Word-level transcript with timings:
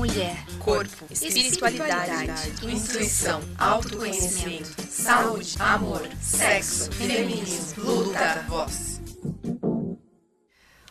mulher, 0.00 0.34
corpo, 0.58 1.04
espiritualidade, 1.10 2.48
intuição, 2.62 3.42
autoconhecimento, 3.58 4.80
saúde, 4.88 5.56
amor, 5.58 6.00
sexo, 6.22 6.90
feminismo, 6.90 7.84
luta, 7.84 8.46
voz. 8.48 8.98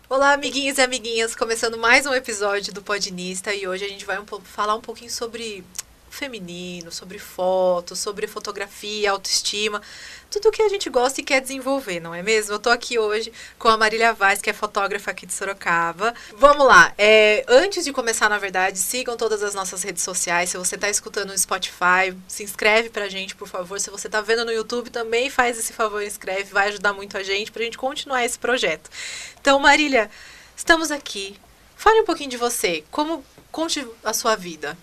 Olá, 0.07 0.33
amiguinhos 0.33 0.77
e 0.77 0.81
amiguinhas, 0.83 1.33
começando 1.33 1.75
mais 1.75 2.05
um 2.05 2.13
episódio 2.13 2.71
do 2.71 2.83
Podinista 2.83 3.51
e 3.51 3.67
hoje 3.67 3.83
a 3.83 3.89
gente 3.89 4.05
vai 4.05 4.19
um 4.19 4.25
falar 4.43 4.75
um 4.75 4.81
pouquinho 4.81 5.09
sobre 5.09 5.63
feminino, 6.09 6.91
sobre 6.91 7.19
foto, 7.19 7.95
sobre 7.95 8.27
fotografia, 8.27 9.11
autoestima, 9.11 9.81
tudo 10.29 10.51
que 10.51 10.61
a 10.61 10.69
gente 10.69 10.89
gosta 10.89 11.21
e 11.21 11.23
quer 11.23 11.41
desenvolver, 11.41 11.99
não 11.99 12.13
é 12.13 12.21
mesmo? 12.21 12.53
Eu 12.53 12.59
tô 12.59 12.69
aqui 12.69 12.99
hoje 12.99 13.33
com 13.57 13.67
a 13.67 13.77
Marília 13.77 14.13
Vaz, 14.13 14.41
que 14.41 14.49
é 14.49 14.53
fotógrafa 14.53 15.11
aqui 15.11 15.25
de 15.25 15.33
Sorocaba. 15.33 16.13
Vamos 16.35 16.65
lá, 16.65 16.93
é, 16.97 17.43
antes 17.47 17.83
de 17.83 17.91
começar, 17.91 18.29
na 18.29 18.37
verdade, 18.37 18.77
sigam 18.77 19.17
todas 19.17 19.41
as 19.41 19.53
nossas 19.53 19.81
redes 19.81 20.03
sociais. 20.03 20.49
Se 20.49 20.57
você 20.57 20.77
tá 20.77 20.89
escutando 20.89 21.29
no 21.29 21.37
Spotify, 21.37 22.15
se 22.27 22.43
inscreve 22.43 22.89
pra 22.89 23.09
gente, 23.09 23.35
por 23.35 23.47
favor. 23.47 23.79
Se 23.79 23.89
você 23.89 24.07
tá 24.07 24.21
vendo 24.21 24.45
no 24.45 24.51
YouTube, 24.51 24.89
também 24.89 25.29
faz 25.29 25.57
esse 25.57 25.73
favor, 25.73 26.03
inscreve, 26.03 26.51
vai 26.51 26.69
ajudar 26.69 26.93
muito 26.93 27.17
a 27.17 27.23
gente 27.23 27.51
pra 27.51 27.63
gente 27.63 27.77
continuar 27.77 28.23
esse 28.23 28.37
projeto. 28.37 28.89
Então, 29.39 29.59
Marília, 29.59 30.09
estamos 30.55 30.91
aqui. 30.91 31.37
Fale 31.75 32.01
um 32.01 32.05
pouquinho 32.05 32.29
de 32.29 32.37
você. 32.37 32.83
Como 32.91 33.23
conte 33.51 33.87
a 34.03 34.13
sua 34.13 34.35
vida? 34.35 34.77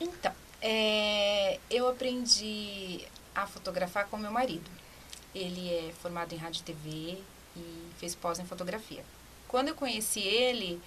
Então, 0.00 0.32
é, 0.60 1.58
eu 1.70 1.88
aprendi 1.88 3.04
a 3.34 3.46
fotografar 3.46 4.06
com 4.06 4.16
meu 4.16 4.30
marido. 4.30 4.70
Ele 5.34 5.68
é 5.72 5.92
formado 6.02 6.32
em 6.32 6.38
rádio 6.38 6.60
e 6.60 6.64
TV 6.64 7.18
e 7.56 7.90
fez 7.98 8.14
pós 8.14 8.38
em 8.38 8.46
fotografia. 8.46 9.04
Quando 9.46 9.68
eu 9.68 9.74
conheci 9.74 10.20
ele, 10.20 10.80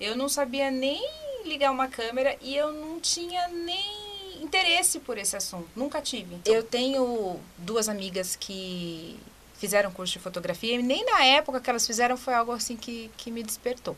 eu 0.00 0.16
não 0.16 0.28
sabia 0.28 0.70
nem 0.70 1.02
ligar 1.44 1.70
uma 1.70 1.88
câmera 1.88 2.36
e 2.40 2.56
eu 2.56 2.72
não 2.72 3.00
tinha 3.00 3.48
nem 3.48 4.42
interesse 4.42 5.00
por 5.00 5.18
esse 5.18 5.36
assunto. 5.36 5.68
Nunca 5.74 6.00
tive. 6.00 6.38
Eu 6.44 6.62
tenho 6.62 7.40
duas 7.58 7.88
amigas 7.88 8.36
que 8.36 9.18
fizeram 9.58 9.90
curso 9.90 10.12
de 10.14 10.18
fotografia 10.18 10.74
e 10.74 10.82
nem 10.82 11.04
na 11.04 11.24
época 11.24 11.60
que 11.60 11.70
elas 11.70 11.86
fizeram 11.86 12.16
foi 12.16 12.34
algo 12.34 12.52
assim 12.52 12.76
que, 12.76 13.10
que 13.16 13.30
me 13.30 13.42
despertou. 13.42 13.96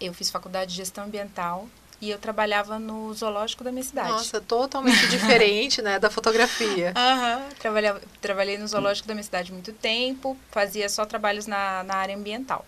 Eu 0.00 0.14
fiz 0.14 0.30
faculdade 0.30 0.70
de 0.70 0.76
gestão 0.76 1.04
ambiental 1.04 1.68
e 2.00 2.10
eu 2.10 2.18
trabalhava 2.18 2.78
no 2.78 3.12
zoológico 3.14 3.64
da 3.64 3.72
minha 3.72 3.82
cidade. 3.82 4.10
Nossa, 4.10 4.40
totalmente 4.40 5.06
diferente, 5.08 5.80
né, 5.80 5.98
da 5.98 6.10
fotografia. 6.10 6.92
Aham, 6.94 7.36
uhum. 7.36 7.48
trabalhava, 7.58 8.02
trabalhei 8.20 8.58
no 8.58 8.68
zoológico 8.68 9.08
da 9.08 9.14
minha 9.14 9.24
cidade 9.24 9.52
muito 9.52 9.72
tempo, 9.72 10.36
fazia 10.50 10.88
só 10.88 11.06
trabalhos 11.06 11.46
na, 11.46 11.82
na 11.84 11.94
área 11.94 12.16
ambiental. 12.16 12.64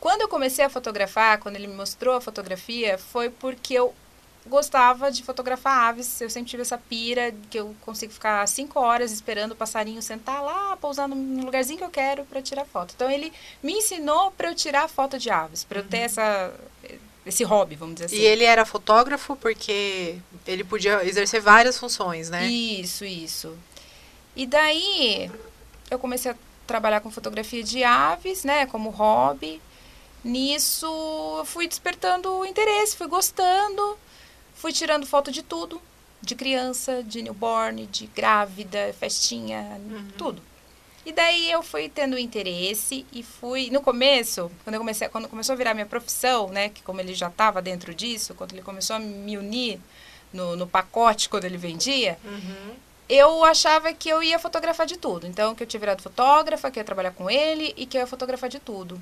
Quando 0.00 0.22
eu 0.22 0.28
comecei 0.28 0.64
a 0.64 0.68
fotografar, 0.68 1.38
quando 1.38 1.56
ele 1.56 1.66
me 1.66 1.74
mostrou 1.74 2.14
a 2.14 2.20
fotografia, 2.20 2.98
foi 2.98 3.30
porque 3.30 3.74
eu 3.74 3.94
gostava 4.46 5.10
de 5.10 5.22
fotografar 5.22 5.88
aves. 5.88 6.20
Eu 6.20 6.28
sempre 6.28 6.50
tive 6.50 6.62
essa 6.62 6.76
pira 6.76 7.34
que 7.50 7.58
eu 7.58 7.74
consigo 7.80 8.12
ficar 8.12 8.46
cinco 8.46 8.78
horas 8.78 9.10
esperando 9.10 9.52
o 9.52 9.56
passarinho 9.56 10.02
sentar 10.02 10.42
lá, 10.42 10.76
pousar 10.76 11.08
no 11.08 11.44
lugarzinho 11.44 11.78
que 11.78 11.84
eu 11.84 11.90
quero 11.90 12.24
para 12.24 12.42
tirar 12.42 12.64
foto. 12.66 12.92
Então 12.94 13.10
ele 13.10 13.32
me 13.62 13.72
ensinou 13.72 14.30
para 14.32 14.48
eu 14.48 14.54
tirar 14.54 14.88
foto 14.88 15.18
de 15.18 15.30
aves, 15.30 15.64
para 15.64 15.80
eu 15.80 15.88
ter 15.88 15.98
uhum. 15.98 16.04
essa 16.04 16.54
esse 17.26 17.42
hobby, 17.44 17.74
vamos 17.74 17.94
dizer 17.94 18.06
assim. 18.06 18.16
E 18.16 18.20
ele 18.20 18.44
era 18.44 18.64
fotógrafo 18.64 19.36
porque 19.36 20.16
ele 20.46 20.64
podia 20.64 21.04
exercer 21.06 21.40
várias 21.40 21.78
funções, 21.78 22.28
né? 22.28 22.46
Isso, 22.46 23.04
isso. 23.04 23.56
E 24.36 24.46
daí 24.46 25.30
eu 25.90 25.98
comecei 25.98 26.32
a 26.32 26.36
trabalhar 26.66 27.00
com 27.00 27.10
fotografia 27.10 27.62
de 27.62 27.84
aves, 27.84 28.44
né, 28.44 28.66
como 28.66 28.90
hobby. 28.90 29.60
Nisso 30.22 30.86
eu 31.38 31.44
fui 31.44 31.68
despertando 31.68 32.32
o 32.32 32.46
interesse, 32.46 32.96
fui 32.96 33.06
gostando, 33.06 33.98
fui 34.54 34.72
tirando 34.72 35.06
foto 35.06 35.30
de 35.30 35.42
tudo, 35.42 35.80
de 36.20 36.34
criança, 36.34 37.02
de 37.02 37.22
newborn, 37.22 37.86
de 37.86 38.06
grávida, 38.06 38.94
festinha, 38.98 39.78
uhum. 39.78 40.08
tudo. 40.16 40.42
E 41.06 41.12
daí 41.12 41.50
eu 41.50 41.62
fui 41.62 41.88
tendo 41.88 42.18
interesse 42.18 43.04
e 43.12 43.22
fui 43.22 43.70
no 43.70 43.82
começo, 43.82 44.50
quando 44.62 44.74
eu 44.74 44.80
comecei, 44.80 45.08
quando 45.08 45.28
começou 45.28 45.52
a 45.52 45.56
virar 45.56 45.74
minha 45.74 45.86
profissão, 45.86 46.48
né, 46.48 46.70
que 46.70 46.82
como 46.82 47.00
ele 47.00 47.14
já 47.14 47.28
estava 47.28 47.60
dentro 47.60 47.94
disso, 47.94 48.34
quando 48.34 48.52
ele 48.52 48.62
começou 48.62 48.96
a 48.96 48.98
me 48.98 49.36
unir 49.36 49.78
no, 50.32 50.56
no 50.56 50.66
pacote 50.66 51.28
quando 51.28 51.44
ele 51.44 51.58
vendia, 51.58 52.18
uhum. 52.24 52.74
eu 53.08 53.44
achava 53.44 53.92
que 53.92 54.08
eu 54.08 54.22
ia 54.22 54.38
fotografar 54.38 54.86
de 54.86 54.96
tudo. 54.96 55.26
Então 55.26 55.54
que 55.54 55.62
eu 55.62 55.66
tinha 55.66 55.80
virado 55.80 56.02
fotógrafa, 56.02 56.70
que 56.70 56.78
eu 56.78 56.80
ia 56.80 56.86
trabalhar 56.86 57.10
com 57.10 57.30
ele 57.30 57.74
e 57.76 57.84
que 57.84 57.98
eu 57.98 58.00
ia 58.00 58.06
fotografar 58.06 58.48
de 58.48 58.58
tudo. 58.58 59.00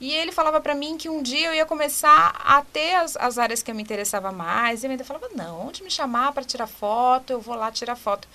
E 0.00 0.12
ele 0.12 0.30
falava 0.30 0.60
para 0.60 0.74
mim 0.74 0.98
que 0.98 1.08
um 1.08 1.22
dia 1.22 1.48
eu 1.48 1.54
ia 1.54 1.64
começar 1.64 2.34
a 2.44 2.62
ter 2.62 2.96
as, 2.96 3.16
as 3.16 3.38
áreas 3.38 3.62
que 3.62 3.70
eu 3.70 3.74
me 3.74 3.82
interessava 3.82 4.30
mais. 4.30 4.82
E 4.82 4.86
eu 4.86 4.90
ainda 4.90 5.04
falava, 5.04 5.28
não, 5.34 5.68
onde 5.68 5.82
me 5.82 5.90
chamar 5.90 6.32
para 6.32 6.44
tirar 6.44 6.66
foto, 6.66 7.30
eu 7.30 7.40
vou 7.40 7.54
lá 7.54 7.72
tirar 7.72 7.96
foto. 7.96 8.28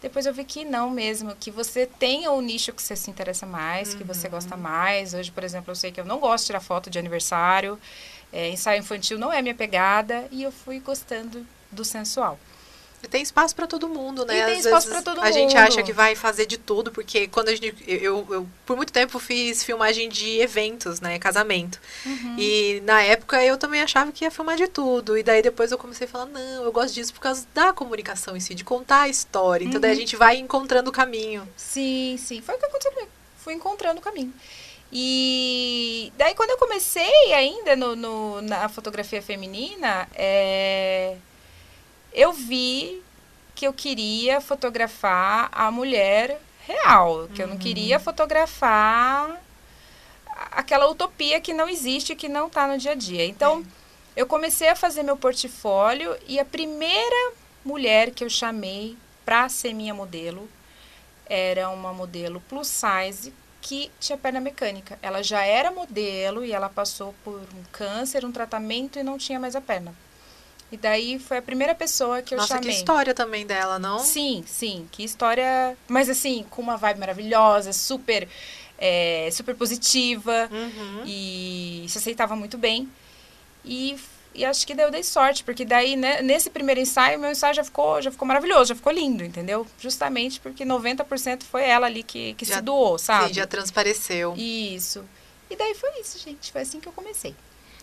Depois 0.00 0.26
eu 0.26 0.34
vi 0.34 0.44
que 0.44 0.64
não 0.64 0.90
mesmo, 0.90 1.34
que 1.34 1.50
você 1.50 1.86
tenha 1.86 2.30
o 2.30 2.40
nicho 2.40 2.72
que 2.72 2.82
você 2.82 2.94
se 2.94 3.10
interessa 3.10 3.46
mais, 3.46 3.92
uhum. 3.92 3.98
que 3.98 4.04
você 4.04 4.28
gosta 4.28 4.54
uhum. 4.54 4.60
mais. 4.60 5.14
Hoje, 5.14 5.30
por 5.30 5.42
exemplo, 5.42 5.70
eu 5.70 5.74
sei 5.74 5.90
que 5.90 6.00
eu 6.00 6.04
não 6.04 6.18
gosto 6.18 6.44
de 6.44 6.46
tirar 6.48 6.60
foto 6.60 6.90
de 6.90 6.98
aniversário, 6.98 7.78
é, 8.32 8.50
ensaio 8.50 8.80
infantil 8.80 9.18
não 9.18 9.32
é 9.32 9.40
minha 9.40 9.54
pegada, 9.54 10.26
e 10.30 10.42
eu 10.42 10.52
fui 10.52 10.78
gostando 10.80 11.46
do 11.70 11.84
sensual. 11.84 12.38
Tem 13.08 13.22
espaço 13.22 13.54
para 13.54 13.66
todo 13.66 13.88
mundo, 13.88 14.24
né? 14.24 14.38
E 14.38 14.44
tem 14.44 14.58
Às 14.58 14.64
espaço 14.64 14.88
para 14.88 15.02
todo 15.02 15.18
a 15.18 15.22
mundo. 15.22 15.28
A 15.28 15.30
gente 15.30 15.56
acha 15.56 15.82
que 15.82 15.92
vai 15.92 16.14
fazer 16.14 16.46
de 16.46 16.58
tudo, 16.58 16.90
porque 16.90 17.28
quando 17.28 17.48
a 17.48 17.54
gente. 17.54 17.74
Eu, 17.86 18.26
eu 18.30 18.46
por 18.66 18.76
muito 18.76 18.92
tempo 18.92 19.18
fiz 19.18 19.62
filmagem 19.62 20.08
de 20.08 20.40
eventos, 20.40 21.00
né? 21.00 21.18
Casamento. 21.18 21.80
Uhum. 22.04 22.36
E 22.38 22.82
na 22.84 23.02
época 23.02 23.42
eu 23.42 23.56
também 23.56 23.82
achava 23.82 24.12
que 24.12 24.24
ia 24.24 24.30
filmar 24.30 24.56
de 24.56 24.68
tudo. 24.68 25.16
E 25.16 25.22
daí 25.22 25.42
depois 25.42 25.70
eu 25.72 25.78
comecei 25.78 26.06
a 26.06 26.10
falar, 26.10 26.26
não, 26.26 26.64
eu 26.64 26.72
gosto 26.72 26.94
disso 26.94 27.12
por 27.12 27.20
causa 27.20 27.46
da 27.54 27.72
comunicação 27.72 28.36
em 28.36 28.40
si, 28.40 28.54
de 28.54 28.64
contar 28.64 29.02
a 29.02 29.08
história. 29.08 29.64
Então 29.64 29.76
uhum. 29.76 29.80
daí 29.80 29.90
a 29.90 29.94
uhum. 29.94 30.00
gente 30.00 30.16
vai 30.16 30.36
encontrando 30.36 30.90
o 30.90 30.92
caminho. 30.92 31.48
Sim, 31.56 32.16
sim. 32.18 32.40
Foi 32.40 32.54
o 32.54 32.58
que 32.58 32.66
aconteceu 32.66 32.92
comigo. 32.92 33.10
Fui 33.38 33.54
encontrando 33.54 34.00
o 34.00 34.02
caminho. 34.02 34.32
E 34.92 36.12
daí 36.16 36.34
quando 36.34 36.50
eu 36.50 36.58
comecei 36.58 37.32
ainda 37.32 37.74
no, 37.74 37.96
no 37.96 38.40
na 38.42 38.68
fotografia 38.68 39.20
feminina, 39.20 40.08
é 40.14 41.16
eu 42.14 42.32
vi 42.32 43.02
que 43.54 43.66
eu 43.66 43.72
queria 43.72 44.40
fotografar 44.40 45.48
a 45.52 45.70
mulher 45.70 46.40
real, 46.66 47.28
que 47.34 47.42
uhum. 47.42 47.48
eu 47.48 47.54
não 47.54 47.58
queria 47.58 47.98
uhum. 47.98 48.02
fotografar 48.02 49.40
aquela 50.50 50.88
utopia 50.88 51.40
que 51.40 51.52
não 51.52 51.68
existe, 51.68 52.14
que 52.14 52.28
não 52.28 52.46
está 52.46 52.66
no 52.66 52.78
dia 52.78 52.92
a 52.92 52.94
dia. 52.94 53.24
Então, 53.26 53.64
é. 54.16 54.20
eu 54.20 54.26
comecei 54.26 54.68
a 54.68 54.76
fazer 54.76 55.02
meu 55.02 55.16
portfólio 55.16 56.16
e 56.26 56.38
a 56.38 56.44
primeira 56.44 57.32
mulher 57.64 58.10
que 58.10 58.24
eu 58.24 58.30
chamei 58.30 58.96
para 59.24 59.48
ser 59.48 59.72
minha 59.72 59.94
modelo 59.94 60.48
era 61.26 61.70
uma 61.70 61.92
modelo 61.92 62.40
plus 62.48 62.68
size 62.68 63.32
que 63.60 63.90
tinha 63.98 64.18
perna 64.18 64.40
mecânica. 64.40 64.98
Ela 65.00 65.22
já 65.22 65.42
era 65.42 65.70
modelo 65.70 66.44
e 66.44 66.52
ela 66.52 66.68
passou 66.68 67.14
por 67.24 67.40
um 67.40 67.64
câncer, 67.72 68.24
um 68.24 68.32
tratamento 68.32 68.98
e 68.98 69.02
não 69.02 69.16
tinha 69.16 69.40
mais 69.40 69.56
a 69.56 69.60
perna. 69.60 69.94
E 70.72 70.76
daí 70.76 71.18
foi 71.18 71.36
a 71.38 71.42
primeira 71.42 71.74
pessoa 71.74 72.20
que 72.20 72.34
eu 72.34 72.38
Nossa, 72.38 72.48
chamei. 72.48 72.66
Nossa, 72.66 72.76
que 72.76 72.80
história 72.80 73.14
também 73.14 73.46
dela, 73.46 73.78
não? 73.78 73.98
Sim, 73.98 74.42
sim. 74.46 74.88
Que 74.90 75.04
história. 75.04 75.76
Mas 75.86 76.08
assim, 76.08 76.44
com 76.50 76.60
uma 76.60 76.76
vibe 76.76 77.00
maravilhosa, 77.00 77.72
super. 77.72 78.28
É, 78.76 79.28
super 79.30 79.54
positiva. 79.54 80.48
Uhum. 80.50 81.02
E 81.06 81.86
se 81.88 81.98
aceitava 81.98 82.34
muito 82.34 82.58
bem. 82.58 82.88
E, 83.64 83.96
e 84.34 84.44
acho 84.44 84.66
que 84.66 84.74
daí 84.74 84.86
eu 84.86 84.90
dei 84.90 85.02
sorte, 85.02 85.44
porque 85.44 85.64
daí, 85.64 85.96
né, 85.96 86.20
nesse 86.22 86.50
primeiro 86.50 86.80
ensaio, 86.80 87.18
meu 87.18 87.30
ensaio 87.30 87.54
já 87.54 87.64
ficou, 87.64 88.02
já 88.02 88.10
ficou 88.10 88.26
maravilhoso, 88.26 88.66
já 88.66 88.74
ficou 88.74 88.92
lindo, 88.92 89.24
entendeu? 89.24 89.66
Justamente 89.78 90.40
porque 90.40 90.64
90% 90.64 91.44
foi 91.44 91.64
ela 91.64 91.86
ali 91.86 92.02
que, 92.02 92.34
que 92.34 92.44
já, 92.44 92.56
se 92.56 92.60
doou, 92.60 92.98
sabe? 92.98 93.28
Sim, 93.28 93.34
já 93.34 93.46
transpareceu. 93.46 94.34
Isso. 94.36 95.04
E 95.48 95.56
daí 95.56 95.74
foi 95.74 96.00
isso, 96.00 96.18
gente. 96.18 96.50
Foi 96.50 96.62
assim 96.62 96.80
que 96.80 96.88
eu 96.88 96.92
comecei. 96.92 97.34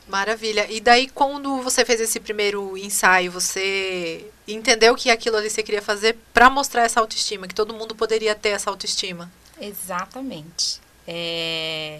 Maravilha. 0.07 0.69
E 0.69 0.79
daí, 0.79 1.07
quando 1.07 1.61
você 1.61 1.85
fez 1.85 2.01
esse 2.01 2.19
primeiro 2.19 2.77
ensaio, 2.77 3.31
você 3.31 4.25
entendeu 4.47 4.95
que 4.95 5.09
aquilo 5.09 5.37
ali 5.37 5.49
você 5.49 5.63
queria 5.63 5.81
fazer 5.81 6.17
para 6.33 6.49
mostrar 6.49 6.83
essa 6.83 6.99
autoestima, 6.99 7.47
que 7.47 7.55
todo 7.55 7.73
mundo 7.73 7.95
poderia 7.95 8.35
ter 8.35 8.49
essa 8.49 8.69
autoestima? 8.69 9.31
Exatamente. 9.59 10.81
É, 11.07 11.99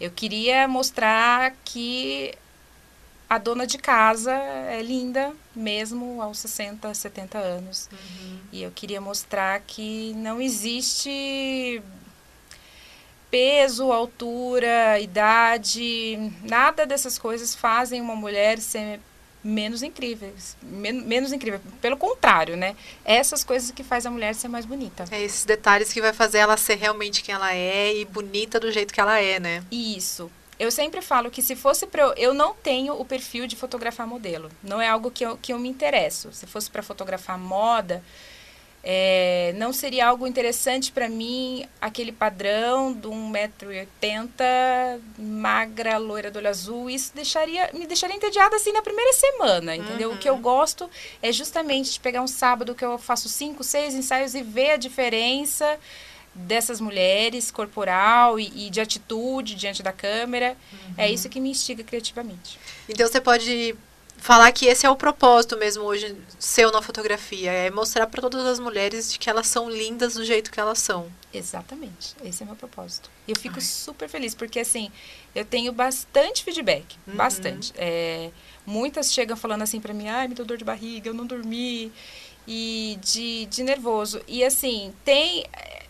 eu 0.00 0.10
queria 0.10 0.66
mostrar 0.66 1.54
que 1.64 2.34
a 3.28 3.38
dona 3.38 3.66
de 3.66 3.78
casa 3.78 4.32
é 4.32 4.82
linda, 4.82 5.32
mesmo 5.54 6.20
aos 6.20 6.38
60, 6.38 6.92
70 6.92 7.38
anos. 7.38 7.88
Uhum. 7.90 8.38
E 8.52 8.62
eu 8.62 8.70
queria 8.70 9.00
mostrar 9.00 9.60
que 9.60 10.12
não 10.14 10.40
existe 10.40 11.82
peso, 13.32 13.90
altura, 13.90 15.00
idade, 15.00 16.18
nada 16.42 16.84
dessas 16.84 17.18
coisas 17.18 17.54
fazem 17.54 17.98
uma 17.98 18.14
mulher 18.14 18.58
ser 18.58 19.00
menos 19.42 19.82
incrível, 19.82 20.30
men 20.62 20.92
menos 20.92 21.32
incrível. 21.32 21.58
Pelo 21.80 21.96
contrário, 21.96 22.58
né? 22.58 22.76
Essas 23.02 23.42
coisas 23.42 23.70
que 23.70 23.82
faz 23.82 24.04
a 24.04 24.10
mulher 24.10 24.34
ser 24.34 24.48
mais 24.48 24.66
bonita. 24.66 25.06
É 25.10 25.22
esses 25.22 25.46
detalhes 25.46 25.90
que 25.94 26.00
vai 26.00 26.12
fazer 26.12 26.38
ela 26.38 26.58
ser 26.58 26.76
realmente 26.76 27.22
quem 27.22 27.34
ela 27.34 27.54
é 27.54 27.96
e 27.96 28.04
bonita 28.04 28.60
do 28.60 28.70
jeito 28.70 28.92
que 28.92 29.00
ela 29.00 29.18
é, 29.18 29.40
né? 29.40 29.64
Isso. 29.72 30.30
eu 30.58 30.70
sempre 30.70 31.00
falo 31.00 31.30
que 31.30 31.40
se 31.40 31.56
fosse 31.56 31.86
para 31.86 32.02
eu, 32.02 32.14
eu 32.16 32.34
não 32.34 32.54
tenho 32.54 32.92
o 33.00 33.04
perfil 33.04 33.46
de 33.46 33.56
fotografar 33.56 34.06
modelo. 34.06 34.50
Não 34.62 34.78
é 34.80 34.88
algo 34.88 35.10
que 35.10 35.24
eu, 35.24 35.38
que 35.40 35.54
eu 35.54 35.58
me 35.58 35.70
interesso. 35.70 36.28
Se 36.32 36.46
fosse 36.46 36.70
para 36.70 36.82
fotografar 36.82 37.38
moda, 37.38 38.04
é, 38.84 39.54
não 39.56 39.72
seria 39.72 40.08
algo 40.08 40.26
interessante 40.26 40.90
para 40.90 41.08
mim 41.08 41.64
aquele 41.80 42.10
padrão 42.10 42.92
de 42.92 43.06
1,80m, 43.06 45.00
magra, 45.18 45.98
loira 45.98 46.32
do 46.32 46.38
olho 46.38 46.48
azul. 46.48 46.90
Isso 46.90 47.12
deixaria, 47.14 47.70
me 47.72 47.86
deixaria 47.86 48.16
entediada 48.16 48.56
assim 48.56 48.72
na 48.72 48.82
primeira 48.82 49.12
semana, 49.12 49.76
entendeu? 49.76 50.10
Uhum. 50.10 50.16
O 50.16 50.18
que 50.18 50.28
eu 50.28 50.34
uhum. 50.34 50.42
gosto 50.42 50.90
é 51.22 51.30
justamente 51.30 51.92
de 51.92 52.00
pegar 52.00 52.22
um 52.22 52.26
sábado 52.26 52.74
que 52.74 52.84
eu 52.84 52.98
faço 52.98 53.28
cinco, 53.28 53.62
seis 53.62 53.94
ensaios 53.94 54.34
e 54.34 54.42
ver 54.42 54.72
a 54.72 54.76
diferença 54.76 55.78
dessas 56.34 56.80
mulheres, 56.80 57.52
corporal 57.52 58.40
e, 58.40 58.66
e 58.66 58.70
de 58.70 58.80
atitude 58.80 59.54
diante 59.54 59.80
da 59.80 59.92
câmera. 59.92 60.46
É 60.46 60.50
uhum. 60.50 60.94
É 60.98 61.10
isso 61.12 61.28
que 61.28 61.38
me 61.38 61.50
instiga 61.50 61.84
criativamente. 61.84 62.58
Então 62.88 63.06
você 63.06 63.20
pode 63.20 63.76
falar 64.22 64.52
que 64.52 64.66
esse 64.66 64.86
é 64.86 64.90
o 64.90 64.94
propósito 64.94 65.58
mesmo 65.58 65.82
hoje 65.82 66.16
seu 66.38 66.70
na 66.70 66.80
fotografia, 66.80 67.50
é 67.50 67.70
mostrar 67.70 68.06
para 68.06 68.22
todas 68.22 68.46
as 68.46 68.60
mulheres 68.60 69.12
de 69.12 69.18
que 69.18 69.28
elas 69.28 69.48
são 69.48 69.68
lindas 69.68 70.14
do 70.14 70.24
jeito 70.24 70.48
que 70.50 70.60
elas 70.60 70.78
são. 70.78 71.10
Exatamente, 71.34 72.14
esse 72.24 72.44
é 72.44 72.46
meu 72.46 72.54
propósito. 72.54 73.10
E 73.26 73.32
eu 73.32 73.36
fico 73.36 73.56
Ai. 73.56 73.60
super 73.60 74.08
feliz 74.08 74.32
porque 74.32 74.60
assim 74.60 74.92
eu 75.34 75.44
tenho 75.44 75.72
bastante 75.72 76.44
feedback, 76.44 76.96
uhum. 77.04 77.16
bastante. 77.16 77.72
É, 77.76 78.30
muitas 78.64 79.12
chegam 79.12 79.36
falando 79.36 79.62
assim 79.62 79.80
para 79.80 79.92
mim, 79.92 80.08
ai, 80.08 80.28
me 80.28 80.36
deu 80.36 80.44
dor 80.44 80.56
de 80.56 80.64
barriga, 80.64 81.10
eu 81.10 81.14
não 81.14 81.26
dormi 81.26 81.92
e 82.46 82.96
de, 83.02 83.46
de 83.46 83.64
nervoso. 83.64 84.22
E 84.28 84.44
assim 84.44 84.94
tem 85.04 85.44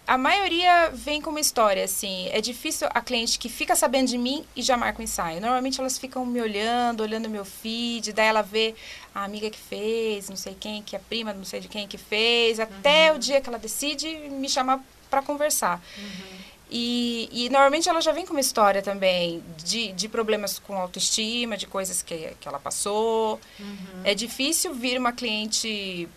a 0.07 0.19
maioria 0.19 0.91
vem 0.93 1.21
com 1.21 1.31
uma 1.31 1.41
história, 1.41 1.85
assim. 1.85 2.29
É 2.31 2.41
difícil 2.41 2.89
a 2.91 3.01
cliente 3.01 3.39
que 3.39 3.49
fica 3.49 3.77
sabendo 3.77 4.09
de 4.09 4.19
mim 4.19 4.45
e 4.55 4.63
já 4.63 4.77
marca 4.77 5.01
o 5.01 5.03
ensaio. 5.03 5.41
Normalmente 5.41 5.81
elas 5.81 5.97
ficam 5.97 6.27
me 6.27 6.41
olhando, 6.41 7.03
olhando 7.03 7.31
meu 7.31 7.45
feed, 7.45 8.13
daí 8.13 8.27
ela 8.27 8.43
vê 8.43 8.75
a 9.15 9.25
amiga 9.25 9.49
que 9.49 9.59
fez, 9.59 10.29
não 10.29 10.37
sei 10.37 10.57
quem, 10.59 10.83
que 10.83 10.97
é 10.97 10.99
prima, 10.99 11.33
não 11.33 11.45
sei 11.45 11.61
de 11.61 11.69
quem 11.69 11.87
que 11.87 11.99
fez, 11.99 12.59
até 12.59 13.11
uhum. 13.11 13.17
o 13.17 13.21
dia 13.21 13.41
que 13.41 13.49
ela 13.49 13.59
decide 13.59 14.09
me 14.29 14.49
chamar 14.49 14.81
para 15.09 15.23
conversar. 15.23 15.81
Uhum. 15.97 16.43
E, 16.75 17.29
e, 17.31 17.51
normalmente 17.51 17.87
ela 17.87 18.01
já 18.01 18.13
vem 18.13 18.25
com 18.25 18.33
uma 18.33 18.41
história 18.41 18.81
também 18.81 19.43
de, 19.63 19.93
de 19.93 20.09
problemas 20.09 20.59
com 20.59 20.75
autoestima, 20.75 21.55
de 21.55 21.67
coisas 21.67 22.01
que, 22.01 22.35
que 22.41 22.49
ela 22.49 22.59
passou. 22.59 23.39
Uhum. 23.61 24.01
É 24.05 24.15
difícil 24.15 24.73
vir 24.73 24.99
uma 24.99 25.13
cliente 25.13 26.09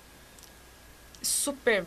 super 1.21 1.85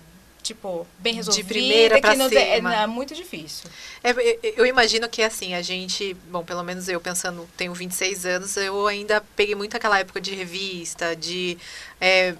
tipo, 0.48 0.86
bem 0.98 1.14
resolvida. 1.14 1.46
De 1.46 1.52
primeira 1.52 2.00
pra 2.00 2.14
não, 2.14 2.28
cima. 2.28 2.74
É, 2.74 2.82
é, 2.82 2.86
muito 2.86 3.14
difícil. 3.14 3.68
É, 4.02 4.14
eu 4.56 4.64
imagino 4.64 5.08
que, 5.08 5.22
assim, 5.22 5.54
a 5.54 5.62
gente... 5.62 6.14
Bom, 6.30 6.42
pelo 6.42 6.62
menos 6.62 6.88
eu 6.88 7.00
pensando, 7.00 7.48
tenho 7.56 7.74
26 7.74 8.26
anos, 8.26 8.56
eu 8.56 8.86
ainda 8.86 9.22
peguei 9.36 9.54
muito 9.54 9.76
aquela 9.76 9.98
época 9.98 10.20
de 10.20 10.34
revista, 10.34 11.14
de 11.14 11.58
é, 12.00 12.34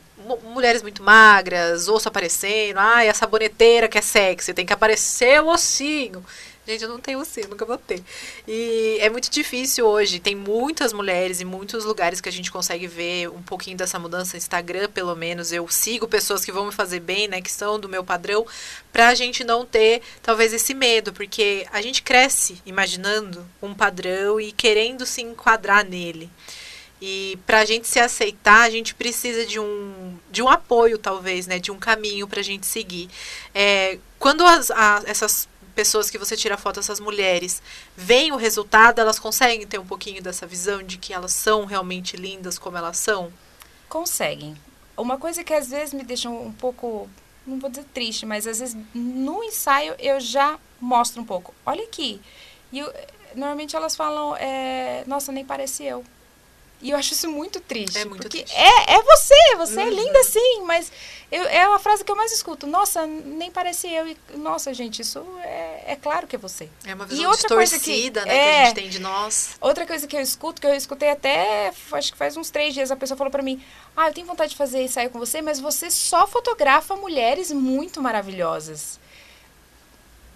mulheres 0.45 0.83
muito 0.83 1.03
magras, 1.03 1.89
osso 1.89 2.09
aparecendo. 2.09 2.79
Ai, 2.79 3.09
a 3.09 3.15
saboneteira 3.15 3.89
que 3.89 3.99
é 3.99 4.03
sexy, 4.03 4.55
tem 4.55 4.67
que 4.67 4.73
aparecer 4.73 5.43
o 5.43 5.49
ossinho. 5.49 6.25
Gente, 6.69 6.83
eu 6.83 6.91
não 6.91 7.01
tenho 7.01 7.25
sim, 7.25 7.41
nunca 7.49 7.65
vou 7.65 7.79
ter. 7.79 8.05
E 8.47 8.99
é 9.01 9.09
muito 9.09 9.31
difícil 9.31 9.87
hoje. 9.87 10.21
Tem 10.21 10.35
muitas 10.35 10.93
mulheres 10.93 11.41
e 11.41 11.45
muitos 11.47 11.83
lugares 11.83 12.21
que 12.21 12.29
a 12.29 12.33
gente 12.33 12.53
consegue 12.53 12.87
ver 12.87 13.31
um 13.31 13.41
pouquinho 13.43 13.75
dessa 13.75 13.99
mudança. 13.99 14.37
Instagram, 14.37 14.91
pelo 14.91 15.17
menos. 15.17 15.51
Eu 15.51 15.67
sigo 15.69 16.07
pessoas 16.07 16.45
que 16.45 16.53
vão 16.53 16.67
me 16.67 16.73
fazer 16.73 17.01
bem, 17.01 17.27
né? 17.27 17.41
Que 17.41 17.51
são 17.51 17.81
do 17.81 17.89
meu 17.89 18.05
padrão. 18.05 18.47
Pra 18.93 19.15
gente 19.15 19.45
não 19.45 19.65
ter, 19.65 20.03
talvez, 20.21 20.53
esse 20.53 20.75
medo. 20.75 21.11
Porque 21.11 21.67
a 21.73 21.81
gente 21.81 22.03
cresce 22.03 22.61
imaginando 22.67 23.49
um 23.63 23.73
padrão 23.73 24.39
e 24.39 24.53
querendo 24.53 25.07
se 25.07 25.23
enquadrar 25.23 25.87
nele. 25.87 26.31
E 27.01 27.39
para 27.47 27.61
a 27.61 27.65
gente 27.65 27.89
se 27.89 27.99
aceitar, 27.99 28.61
a 28.61 28.71
gente 28.71 28.95
precisa 28.95 29.47
de 29.47 29.59
um, 29.59 30.19
de 30.31 30.43
um 30.43 30.49
apoio, 30.51 30.99
talvez, 30.99 31.47
né? 31.47 31.59
De 31.59 31.71
um 31.71 31.79
caminho 31.79 32.29
para 32.29 32.41
a 32.41 32.45
gente 32.45 32.67
seguir. 32.67 33.09
É, 33.55 33.99
quando 34.19 34.45
as, 34.45 34.71
a, 34.71 35.03
essas 35.07 35.49
pessoas 35.79 36.11
que 36.11 36.19
você 36.19 36.37
tira 36.37 36.57
foto, 36.57 36.81
essas 36.81 36.99
mulheres, 36.99 37.63
veem 37.97 38.33
o 38.33 38.37
resultado, 38.37 38.99
elas 38.99 39.17
conseguem 39.17 39.65
ter 39.65 39.79
um 39.79 39.87
pouquinho 39.87 40.21
dessa 40.21 40.45
visão 40.45 40.83
de 40.83 40.99
que 40.99 41.13
elas 41.13 41.33
são 41.33 41.65
realmente 41.65 42.17
lindas 42.17 42.59
como 42.59 42.77
elas 42.77 42.97
são? 42.97 43.33
Conseguem. 43.89 44.57
Uma 44.97 45.19
coisa 45.19 45.45
que 45.45 45.55
às 45.55 45.69
vezes 45.69 45.95
me 45.95 46.03
deixa 46.03 46.29
um 46.29 46.53
pouco, 46.53 47.09
não 47.47 47.61
vou 47.61 47.71
dizer 47.71 47.85
triste, 47.95 48.27
mas 48.27 48.45
às 48.45 48.59
vezes 48.59 48.77
no 48.93 49.45
ensaio 49.45 49.95
eu 50.01 50.19
já 50.19 50.59
mostro 50.81 51.23
um 51.23 51.25
pouco. 51.25 51.55
Olha 51.65 51.85
aqui. 51.85 52.21
E 52.73 52.81
eu, 52.81 52.93
normalmente 53.37 53.77
elas 53.77 53.95
falam, 53.95 54.35
é, 54.35 55.05
nossa, 55.07 55.31
nem 55.31 55.45
parece 55.45 55.85
eu. 55.85 56.03
E 56.81 56.91
eu 56.91 56.97
acho 56.97 57.13
isso 57.13 57.29
muito 57.29 57.61
triste. 57.61 57.99
É 57.99 58.05
muito 58.05 58.23
porque 58.23 58.43
triste. 58.43 58.57
É, 58.57 58.95
é 58.95 59.03
você, 59.03 59.57
você 59.57 59.81
é 59.81 59.85
uhum. 59.85 59.89
é 59.89 59.91
linda 59.91 60.23
sim, 60.23 60.63
mas 60.65 60.93
eu, 61.31 61.43
é 61.45 61.67
uma 61.67 61.79
frase 61.81 62.05
que 62.05 62.11
eu 62.11 62.15
mais 62.15 62.31
escuto. 62.31 62.67
Nossa, 62.67 63.05
nem 63.05 63.51
parece 63.51 63.93
eu. 63.93 64.07
E, 64.07 64.17
nossa, 64.37 64.73
gente, 64.73 65.03
isso 65.03 65.27
é, 65.43 65.93
é 65.93 65.97
claro 65.97 66.27
que 66.27 66.37
é 66.37 66.39
você. 66.39 66.69
É 66.87 66.95
uma 66.95 67.05
visão 67.05 67.25
e 67.25 67.27
outra 67.27 67.59
distorcida, 67.59 68.23
que, 68.23 68.29
né, 68.29 68.37
é, 68.37 68.39
que 68.39 68.61
a 68.61 68.65
gente 68.67 68.75
tem 68.77 68.89
de 68.89 69.01
nós. 69.01 69.57
Outra 69.61 69.87
coisa 69.87 70.07
que 70.07 70.17
eu 70.17 70.21
escuto, 70.21 70.61
que 70.61 70.67
eu 70.69 70.75
escutei 70.75 71.11
até, 71.11 71.73
acho 71.93 72.13
que 72.13 72.19
faz 72.19 72.37
uns 72.37 72.49
três 72.49 72.73
dias, 72.73 72.93
a 72.93 72.97
pessoa 72.97 73.19
falou 73.19 73.31
para 73.31 73.43
mim, 73.43 73.61
ah, 73.97 74.09
eu 74.09 74.15
tenho 74.15 74.27
vontade 74.27 74.51
de 74.53 74.57
fazer 74.57 74.81
ensaio 74.81 75.11
com 75.11 75.19
você, 75.19 75.43
mas 75.43 75.59
você 75.59 75.91
só 75.91 76.29
fotografa 76.29 76.95
mulheres 76.95 77.51
muito 77.51 78.01
maravilhosas. 78.01 79.01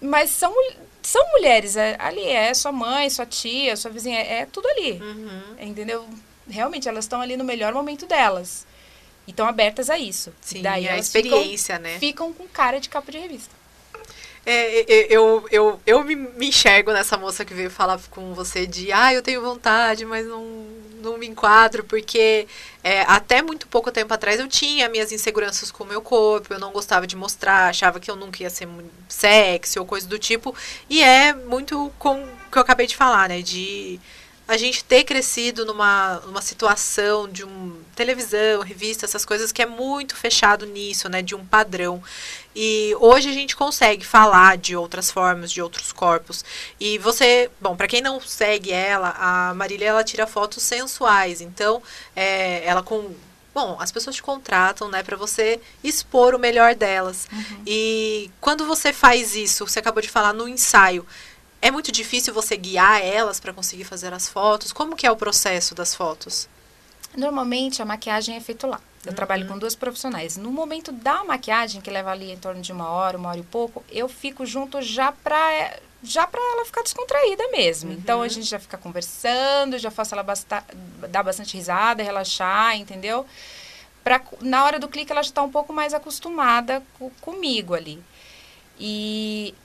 Mas 0.01 0.31
são, 0.31 0.53
são 1.01 1.25
mulheres, 1.31 1.77
é, 1.77 1.95
ali 1.97 2.27
é 2.27 2.53
sua 2.53 2.73
mãe, 2.73 3.09
sua 3.09 3.25
tia, 3.25 3.77
sua 3.77 3.89
vizinha, 3.89 4.19
é 4.19 4.45
tudo 4.45 4.67
ali. 4.67 5.01
Uhum. 5.01 5.55
Entendeu? 5.61 6.05
Realmente 6.49 6.87
elas 6.87 7.05
estão 7.05 7.21
ali 7.21 7.37
no 7.37 7.43
melhor 7.43 7.73
momento 7.73 8.05
delas. 8.05 8.65
E 9.25 9.31
estão 9.31 9.47
abertas 9.47 9.89
a 9.89 9.97
isso. 9.97 10.33
Sim, 10.41 10.61
Daí 10.61 10.87
a 10.87 10.97
experiência, 10.97 11.75
ficam, 11.75 11.91
né? 11.91 11.99
Ficam 11.99 12.33
com 12.33 12.47
cara 12.47 12.79
de 12.79 12.89
capa 12.89 13.11
de 13.11 13.17
revista. 13.17 13.63
É, 14.45 14.85
eu, 15.09 15.45
eu, 15.49 15.79
eu 15.85 16.03
me, 16.03 16.15
me, 16.15 16.49
enxergo 16.49 16.91
nessa 16.91 17.17
moça 17.17 17.45
que 17.45 17.53
veio 17.53 17.69
falar 17.69 17.97
com 18.09 18.33
você 18.33 18.67
de 18.67 18.91
ah, 18.91 19.13
eu 19.13 19.21
tenho 19.21 19.41
vontade, 19.41 20.05
mas 20.05 20.27
não, 20.27 20.43
não 21.01 21.17
me 21.17 21.25
enquadro, 21.25 21.85
porque 21.85 22.45
é, 22.83 23.03
até 23.03 23.41
muito 23.41 23.67
pouco 23.67 23.89
tempo 23.89 24.13
atrás 24.13 24.41
eu 24.41 24.47
tinha 24.49 24.89
minhas 24.89 25.13
inseguranças 25.13 25.71
com 25.71 25.85
o 25.85 25.87
meu 25.87 26.01
corpo, 26.01 26.53
eu 26.53 26.59
não 26.59 26.73
gostava 26.73 27.07
de 27.07 27.15
mostrar, 27.15 27.69
achava 27.69 28.01
que 28.01 28.11
eu 28.11 28.17
nunca 28.17 28.43
ia 28.43 28.49
ser 28.49 28.67
sexy 29.07 29.79
ou 29.79 29.85
coisa 29.85 30.05
do 30.07 30.19
tipo. 30.19 30.53
E 30.89 31.01
é 31.01 31.33
muito 31.33 31.89
com 31.97 32.21
o 32.21 32.51
que 32.51 32.57
eu 32.57 32.61
acabei 32.61 32.85
de 32.85 32.97
falar, 32.97 33.29
né? 33.29 33.41
De 33.41 33.97
a 34.47 34.57
gente 34.57 34.83
ter 34.83 35.03
crescido 35.03 35.65
numa, 35.65 36.21
numa 36.25 36.41
situação 36.41 37.29
de 37.29 37.45
um 37.45 37.81
televisão, 37.95 38.61
revista, 38.61 39.05
essas 39.05 39.23
coisas 39.23 39.51
que 39.51 39.61
é 39.61 39.65
muito 39.65 40.15
fechado 40.15 40.65
nisso, 40.65 41.07
né, 41.07 41.21
de 41.21 41.33
um 41.33 41.45
padrão. 41.45 42.03
E 42.55 42.95
hoje 42.99 43.29
a 43.29 43.33
gente 43.33 43.55
consegue 43.55 44.05
falar 44.05 44.57
de 44.57 44.75
outras 44.75 45.09
formas, 45.09 45.51
de 45.51 45.61
outros 45.61 45.91
corpos. 45.91 46.43
E 46.79 46.97
você, 46.97 47.49
bom, 47.61 47.75
para 47.75 47.87
quem 47.87 48.01
não 48.01 48.19
segue 48.19 48.71
ela, 48.71 49.15
a 49.17 49.53
Marília 49.53 49.87
ela 49.87 50.03
tira 50.03 50.27
fotos 50.27 50.61
sensuais. 50.61 51.39
Então, 51.39 51.81
é, 52.15 52.65
ela 52.65 52.83
com 52.83 53.13
Bom, 53.53 53.77
as 53.79 53.91
pessoas 53.91 54.15
te 54.15 54.23
contratam, 54.23 54.89
né, 54.89 55.03
para 55.03 55.15
você 55.15 55.59
expor 55.83 56.33
o 56.33 56.39
melhor 56.39 56.73
delas. 56.73 57.27
Uhum. 57.31 57.61
E 57.67 58.31
quando 58.41 58.65
você 58.65 58.91
faz 58.91 59.35
isso, 59.35 59.67
você 59.67 59.77
acabou 59.77 60.01
de 60.01 60.09
falar 60.09 60.33
no 60.33 60.47
ensaio, 60.47 61.05
é 61.63 61.71
muito 61.71 61.93
difícil 61.93 62.33
você 62.33 62.57
guiar 62.57 63.01
elas 63.01 63.39
para 63.39 63.53
conseguir 63.53 63.85
fazer 63.85 64.11
as 64.11 64.27
fotos? 64.27 64.73
Como 64.73 64.97
que 64.97 65.07
é 65.07 65.11
o 65.11 65.15
processo 65.15 65.73
das 65.73 65.95
fotos? 65.95 66.49
Normalmente 67.15 67.81
a 67.81 67.85
maquiagem 67.85 68.35
é 68.35 68.41
feita 68.41 68.67
lá. 68.67 68.81
Eu 69.05 69.11
uhum. 69.11 69.15
trabalho 69.15 69.47
com 69.47 69.57
duas 69.57 69.73
profissionais. 69.73 70.35
No 70.35 70.51
momento 70.51 70.91
da 70.91 71.23
maquiagem, 71.23 71.79
que 71.79 71.89
leva 71.89 72.11
ali 72.11 72.33
em 72.33 72.37
torno 72.37 72.61
de 72.61 72.73
uma 72.73 72.89
hora, 72.89 73.17
uma 73.17 73.29
hora 73.29 73.39
e 73.39 73.43
pouco, 73.43 73.81
eu 73.89 74.09
fico 74.09 74.45
junto 74.45 74.81
já 74.81 75.13
pra, 75.13 75.79
já 76.03 76.27
pra 76.27 76.41
ela 76.41 76.65
ficar 76.65 76.83
descontraída 76.83 77.47
mesmo. 77.51 77.91
Uhum. 77.91 77.95
Então 77.95 78.21
a 78.21 78.27
gente 78.27 78.45
já 78.45 78.59
fica 78.59 78.77
conversando, 78.77 79.79
já 79.79 79.89
faço 79.89 80.13
ela 80.13 80.23
basta, 80.23 80.65
dar 81.09 81.23
bastante 81.23 81.55
risada, 81.55 82.03
relaxar, 82.03 82.75
entendeu? 82.75 83.25
Pra, 84.03 84.21
na 84.41 84.65
hora 84.65 84.79
do 84.79 84.89
clique 84.89 85.13
ela 85.13 85.23
já 85.23 85.29
está 85.29 85.41
um 85.41 85.49
pouco 85.49 85.71
mais 85.71 85.93
acostumada 85.93 86.83
com, 86.99 87.09
comigo 87.21 87.73
ali. 87.73 88.03
E 88.77 89.55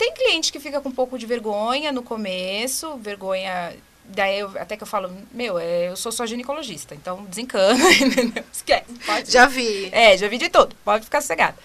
tem 0.00 0.14
cliente 0.14 0.50
que 0.50 0.58
fica 0.58 0.80
com 0.80 0.88
um 0.88 0.92
pouco 0.92 1.18
de 1.18 1.26
vergonha 1.26 1.92
no 1.92 2.02
começo, 2.02 2.96
vergonha. 2.96 3.76
Daí 4.02 4.38
eu, 4.38 4.48
até 4.58 4.74
que 4.74 4.82
eu 4.82 4.86
falo, 4.86 5.14
meu, 5.30 5.58
é, 5.58 5.90
eu 5.90 5.96
sou 5.96 6.10
só 6.10 6.24
ginecologista, 6.24 6.94
então 6.94 7.22
desencana, 7.26 7.78
Esquece. 8.50 8.94
Pode. 9.04 9.30
Já 9.30 9.44
vi. 9.44 9.90
É, 9.92 10.16
já 10.16 10.26
vi 10.26 10.38
de 10.38 10.48
tudo, 10.48 10.74
pode 10.86 11.04
ficar 11.04 11.20
sossegado. 11.20 11.58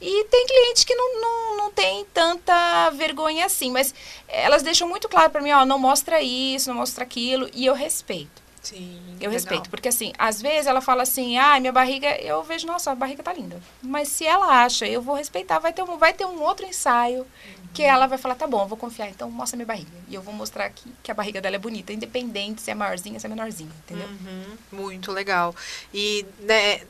E 0.00 0.24
tem 0.24 0.46
cliente 0.46 0.86
que 0.86 0.94
não, 0.94 1.20
não, 1.20 1.56
não 1.56 1.70
tem 1.72 2.04
tanta 2.14 2.90
vergonha 2.90 3.46
assim, 3.46 3.72
mas 3.72 3.92
elas 4.28 4.62
deixam 4.62 4.88
muito 4.88 5.08
claro 5.08 5.30
para 5.30 5.42
mim, 5.42 5.50
ó, 5.50 5.66
não 5.66 5.78
mostra 5.78 6.22
isso, 6.22 6.70
não 6.70 6.76
mostra 6.76 7.02
aquilo, 7.02 7.50
e 7.52 7.66
eu 7.66 7.74
respeito. 7.74 8.41
Sim. 8.62 9.00
Eu 9.14 9.30
legal. 9.30 9.32
respeito, 9.32 9.68
porque 9.68 9.88
assim, 9.88 10.12
às 10.16 10.40
vezes 10.40 10.66
ela 10.66 10.80
fala 10.80 11.02
assim, 11.02 11.36
ah, 11.36 11.58
minha 11.58 11.72
barriga, 11.72 12.08
eu 12.20 12.42
vejo, 12.44 12.66
nossa, 12.66 12.92
a 12.92 12.94
barriga 12.94 13.22
tá 13.22 13.32
linda. 13.32 13.60
Mas 13.82 14.08
se 14.08 14.24
ela 14.24 14.62
acha, 14.64 14.86
eu 14.86 15.02
vou 15.02 15.16
respeitar, 15.16 15.58
vai 15.58 15.72
ter 15.72 15.82
um, 15.82 15.96
vai 15.98 16.12
ter 16.12 16.24
um 16.24 16.40
outro 16.40 16.64
ensaio 16.64 17.26
que 17.74 17.82
ela 17.82 18.06
vai 18.06 18.18
falar, 18.18 18.34
tá 18.34 18.46
bom, 18.46 18.62
eu 18.62 18.68
vou 18.68 18.78
confiar, 18.78 19.08
então 19.08 19.30
mostra 19.30 19.56
minha 19.56 19.66
barriga. 19.66 19.90
E 20.08 20.14
eu 20.14 20.22
vou 20.22 20.32
mostrar 20.32 20.66
aqui 20.66 20.92
que 21.02 21.10
a 21.10 21.14
barriga 21.14 21.40
dela 21.40 21.56
é 21.56 21.58
bonita, 21.58 21.92
independente 21.92 22.62
se 22.62 22.70
é 22.70 22.74
maiorzinha, 22.74 23.18
se 23.18 23.26
é 23.26 23.28
menorzinha, 23.28 23.72
entendeu? 23.84 24.06
Uhum, 24.06 24.58
muito 24.70 25.10
legal. 25.10 25.54
E, 25.92 26.24
né, 26.40 26.82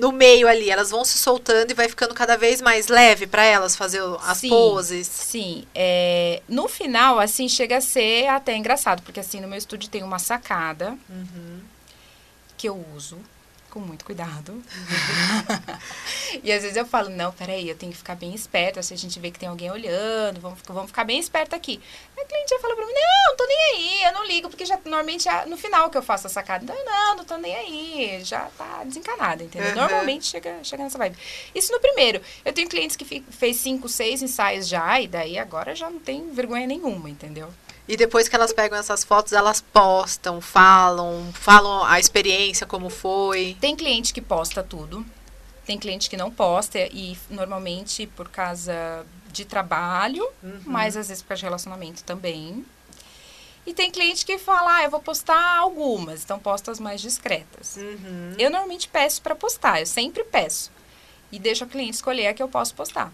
no 0.00 0.10
meio 0.12 0.48
ali, 0.48 0.70
elas 0.70 0.90
vão 0.90 1.04
se 1.04 1.18
soltando 1.18 1.70
e 1.70 1.74
vai 1.74 1.88
ficando 1.88 2.14
cada 2.14 2.36
vez 2.36 2.60
mais 2.62 2.88
leve 2.88 3.26
para 3.26 3.44
elas 3.44 3.76
fazer 3.76 4.00
as 4.24 4.38
Sim. 4.38 4.48
poses. 4.48 5.06
Sim, 5.06 5.64
é, 5.74 6.40
no 6.48 6.66
final, 6.68 7.18
assim, 7.18 7.48
chega 7.48 7.76
a 7.76 7.80
ser 7.80 8.26
até 8.28 8.56
engraçado, 8.56 9.02
porque 9.02 9.20
assim, 9.20 9.40
no 9.40 9.48
meu 9.48 9.58
estúdio 9.58 9.90
tem 9.90 10.02
uma 10.02 10.18
sacada 10.18 10.96
Uhum. 11.10 11.60
que 12.56 12.68
eu 12.68 12.82
uso 12.96 13.18
com 13.70 13.80
muito 13.80 14.04
cuidado. 14.04 14.62
e 16.42 16.50
às 16.52 16.62
vezes 16.62 16.76
eu 16.76 16.86
falo, 16.86 17.08
não, 17.10 17.32
peraí, 17.32 17.68
eu 17.68 17.74
tenho 17.76 17.92
que 17.92 17.98
ficar 17.98 18.14
bem 18.14 18.34
esperta, 18.34 18.82
se 18.82 18.94
a 18.94 18.96
gente 18.96 19.18
vê 19.18 19.30
que 19.30 19.38
tem 19.38 19.48
alguém 19.48 19.70
olhando, 19.70 20.40
vamos, 20.40 20.58
ficar- 20.58 20.74
vamos 20.74 20.90
ficar 20.90 21.04
bem 21.04 21.18
esperta 21.18 21.56
aqui. 21.56 21.80
Aí 22.16 22.22
a 22.24 22.26
cliente 22.26 22.50
já 22.50 22.58
fala 22.60 22.74
pra 22.74 22.86
mim, 22.86 22.92
não, 22.92 23.30
não 23.30 23.36
tô 23.36 23.46
nem 23.46 23.58
aí, 23.74 24.02
eu 24.04 24.12
não 24.12 24.26
ligo, 24.26 24.48
porque 24.48 24.64
já 24.66 24.76
normalmente 24.84 25.24
já, 25.24 25.46
no 25.46 25.56
final 25.56 25.90
que 25.90 25.96
eu 25.98 26.02
faço 26.02 26.26
a 26.26 26.30
sacada, 26.30 26.64
não, 26.72 26.84
não, 26.84 27.16
não 27.16 27.24
tô 27.24 27.36
nem 27.36 27.54
aí, 27.54 28.20
já 28.24 28.48
tá 28.56 28.82
desencanada, 28.84 29.42
entendeu? 29.44 29.70
Uhum. 29.70 29.76
Normalmente 29.76 30.26
chega, 30.26 30.58
chega 30.62 30.82
nessa 30.82 30.98
vibe. 30.98 31.16
Isso 31.54 31.72
no 31.72 31.80
primeiro. 31.80 32.20
Eu 32.44 32.52
tenho 32.52 32.68
clientes 32.68 32.96
que 32.96 33.22
fez 33.30 33.56
cinco, 33.56 33.88
seis 33.88 34.22
ensaios 34.22 34.66
já, 34.68 35.00
e 35.00 35.06
daí 35.08 35.38
agora 35.38 35.74
já 35.74 35.88
não 35.90 35.98
tem 36.00 36.30
vergonha 36.30 36.66
nenhuma, 36.66 37.08
entendeu? 37.08 37.52
E 37.88 37.96
depois 37.96 38.28
que 38.28 38.36
elas 38.36 38.52
pegam 38.52 38.78
essas 38.78 39.02
fotos, 39.02 39.32
elas 39.32 39.60
postam, 39.62 40.40
falam, 40.42 41.32
falam 41.32 41.82
a 41.84 41.98
experiência, 41.98 42.66
como 42.66 42.90
foi. 42.90 43.56
Tem 43.60 43.74
cliente 43.74 44.12
que 44.12 44.20
posta 44.20 44.62
tudo. 44.62 45.04
Tem 45.64 45.78
cliente 45.78 46.08
que 46.10 46.16
não 46.16 46.30
posta 46.30 46.78
e 46.78 47.16
normalmente 47.30 48.06
por 48.06 48.28
causa 48.28 49.04
de 49.32 49.44
trabalho, 49.44 50.26
Uhum. 50.42 50.60
mas 50.64 50.96
às 50.96 51.08
vezes 51.08 51.22
por 51.22 51.28
causa 51.28 51.40
de 51.40 51.44
relacionamento 51.46 52.02
também. 52.04 52.64
E 53.66 53.74
tem 53.74 53.90
cliente 53.90 54.24
que 54.24 54.38
fala, 54.38 54.76
ah, 54.76 54.84
eu 54.84 54.90
vou 54.90 55.00
postar 55.00 55.58
algumas, 55.58 56.24
então 56.24 56.38
posta 56.38 56.70
as 56.70 56.80
mais 56.80 57.00
discretas. 57.02 57.76
Uhum. 57.76 58.34
Eu 58.38 58.50
normalmente 58.50 58.88
peço 58.88 59.20
para 59.20 59.34
postar, 59.34 59.80
eu 59.80 59.86
sempre 59.86 60.24
peço. 60.24 60.70
E 61.30 61.38
deixo 61.38 61.64
a 61.64 61.66
cliente 61.66 61.92
escolher 61.96 62.28
a 62.28 62.34
que 62.34 62.42
eu 62.42 62.48
posso 62.48 62.74
postar. 62.74 63.12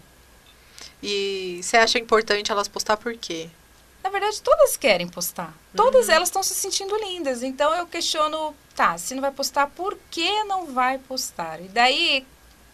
E 1.03 1.59
você 1.61 1.75
acha 1.77 1.99
importante 1.99 2.51
elas 2.51 2.69
postar 2.69 2.95
por 2.95 3.17
quê? 3.17 3.49
Na 4.05 4.11
verdade, 4.11 4.39
todas 4.39 4.77
querem 4.77 5.07
postar. 5.07 5.51
Todas 5.75 6.09
elas 6.09 6.27
estão 6.27 6.43
se 6.43 6.53
sentindo 6.53 6.95
lindas. 6.95 7.41
Então 7.41 7.73
eu 7.73 7.87
questiono, 7.87 8.55
tá, 8.75 8.95
se 8.99 9.15
não 9.15 9.21
vai 9.21 9.31
postar, 9.31 9.65
por 9.65 9.97
que 10.11 10.43
não 10.43 10.67
vai 10.67 10.99
postar? 10.99 11.59
E 11.59 11.67
daí, 11.67 12.23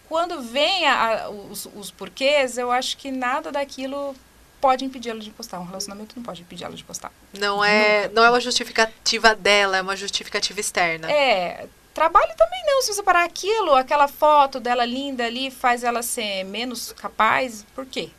quando 0.10 0.42
vem 0.42 0.86
a- 0.86 1.24
a- 1.24 1.30
os, 1.30 1.70
os 1.74 1.90
porquês, 1.90 2.58
eu 2.58 2.70
acho 2.70 2.98
que 2.98 3.10
nada 3.12 3.50
daquilo 3.50 4.14
pode 4.60 4.84
impedi-la 4.84 5.22
de 5.22 5.32
postar. 5.32 5.62
Um 5.62 5.66
relacionamento 5.66 6.16
não 6.18 6.24
pode 6.24 6.42
impedi-la 6.42 6.72
de 6.72 6.84
postar. 6.84 7.14
Não 7.40 7.64
é, 7.64 8.10
não 8.10 8.26
é 8.26 8.30
uma 8.30 8.42
justificativa 8.42 9.34
dela, 9.34 9.78
é 9.78 9.82
uma 9.82 9.96
justificativa 9.96 10.60
externa. 10.60 11.10
É, 11.10 11.66
trabalho 11.94 12.34
também 12.38 12.62
não. 12.66 12.82
Se 12.82 12.94
você 12.94 13.02
parar 13.02 13.24
aquilo, 13.24 13.74
aquela 13.74 14.10
foto 14.10 14.60
dela 14.60 14.84
linda 14.84 15.24
ali 15.26 15.50
faz 15.50 15.82
ela 15.82 16.04
ser 16.04 16.44
menos 16.44 16.92
capaz, 16.92 17.66
por 17.74 17.86
quê? 17.86 18.10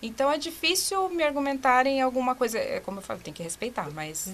Então 0.00 0.30
é 0.30 0.38
difícil 0.38 1.08
me 1.10 1.24
argumentarem 1.24 2.00
alguma 2.00 2.34
coisa. 2.34 2.58
É 2.58 2.78
como 2.80 2.98
eu 2.98 3.02
falo, 3.02 3.20
tem 3.20 3.34
que 3.34 3.42
respeitar, 3.42 3.90
mas 3.90 4.30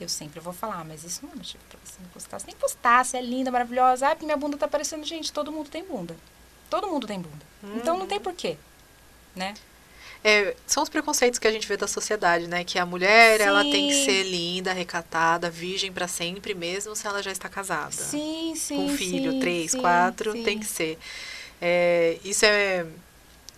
eu 0.00 0.08
sempre 0.08 0.38
vou 0.38 0.52
falar, 0.52 0.84
mas 0.84 1.02
isso 1.02 1.20
não 1.24 1.32
é 1.32 1.36
motivo 1.36 1.62
pra 1.68 1.78
você 1.84 1.96
não 2.00 2.08
postar. 2.10 2.38
Você 2.38 2.46
que 2.46 2.56
postar, 2.56 3.04
você 3.04 3.16
é 3.16 3.22
linda, 3.22 3.50
maravilhosa. 3.50 4.08
Ah, 4.08 4.16
minha 4.20 4.36
bunda 4.36 4.56
tá 4.56 4.66
aparecendo. 4.66 5.04
Gente, 5.04 5.32
todo 5.32 5.50
mundo 5.50 5.68
tem 5.68 5.84
bunda. 5.84 6.16
Todo 6.68 6.86
mundo 6.86 7.06
tem 7.06 7.20
bunda. 7.20 7.44
Então 7.76 7.98
não 7.98 8.06
tem 8.06 8.20
porquê. 8.20 8.56
Né? 9.34 9.54
É, 10.22 10.54
são 10.66 10.82
os 10.82 10.88
preconceitos 10.88 11.38
que 11.38 11.48
a 11.48 11.50
gente 11.50 11.66
vê 11.66 11.76
da 11.76 11.88
sociedade, 11.88 12.46
né? 12.46 12.62
Que 12.62 12.78
a 12.78 12.84
mulher, 12.84 13.40
ela 13.40 13.62
tem 13.62 13.88
que 13.88 13.94
Sim. 13.94 14.04
ser 14.04 14.22
linda, 14.24 14.72
recatada, 14.72 15.48
virgem 15.48 15.90
pra 15.90 16.06
sempre, 16.06 16.54
mesmo 16.54 16.94
se 16.94 17.06
ela 17.06 17.22
já 17.22 17.32
está 17.32 17.48
casada. 17.48 17.90
Sim, 17.90 18.52
sim. 18.54 18.76
Com 18.76 18.84
um 18.84 18.96
filho, 18.96 19.32
sim, 19.32 19.40
três, 19.40 19.70
sim, 19.72 19.80
quatro, 19.80 20.32
sim. 20.32 20.42
tem 20.42 20.58
que 20.58 20.66
ser. 20.66 20.98
É, 21.60 22.18
isso 22.22 22.44
é. 22.44 22.86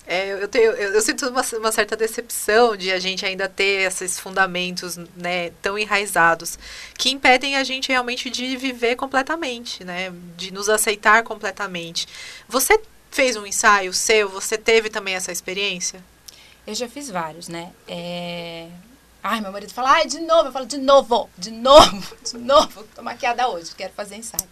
É, 0.06 0.42
eu, 0.42 0.49
tenho, 0.49 0.73
eu, 0.73 0.94
eu 0.94 1.00
sinto 1.00 1.28
uma, 1.28 1.42
uma 1.59 1.73
certa 1.73 1.97
decepção 1.97 2.76
de 2.76 2.90
a 2.90 2.99
gente 2.99 3.25
ainda 3.25 3.49
ter 3.49 3.87
esses 3.87 4.18
fundamentos 4.18 4.97
né, 5.16 5.50
tão 5.62 5.78
enraizados 5.78 6.59
que 6.99 7.11
impedem 7.11 7.56
a 7.56 7.62
gente 7.62 7.88
realmente 7.88 8.28
de 8.28 8.56
viver 8.56 8.97
completamente, 8.97 9.85
né? 9.85 10.12
De 10.37 10.52
nos 10.52 10.68
aceitar 10.68 11.23
completamente. 11.23 12.09
Você 12.49 12.80
fez 13.11 13.37
um 13.37 13.47
ensaio 13.47 13.92
seu? 13.92 14.28
Você 14.30 14.59
teve 14.59 14.90
também 14.90 15.14
essa 15.14 15.30
experiência? 15.30 16.02
Eu 16.66 16.75
já 16.75 16.88
fiz 16.88 17.09
vários, 17.09 17.49
né? 17.49 17.73
É... 17.87 18.68
Ai, 19.23 19.40
meu 19.40 19.52
marido 19.52 19.73
fala, 19.73 19.92
ai, 19.92 20.06
de 20.06 20.18
novo. 20.21 20.49
Eu 20.49 20.52
falo, 20.52 20.66
de 20.66 20.78
novo, 20.78 21.30
de 21.38 21.52
novo, 21.52 22.16
de 22.25 22.38
novo. 22.38 22.82
Tô 22.94 23.02
maquiada 23.02 23.49
hoje, 23.49 23.73
quero 23.76 23.92
fazer 23.92 24.16
ensaio. 24.16 24.49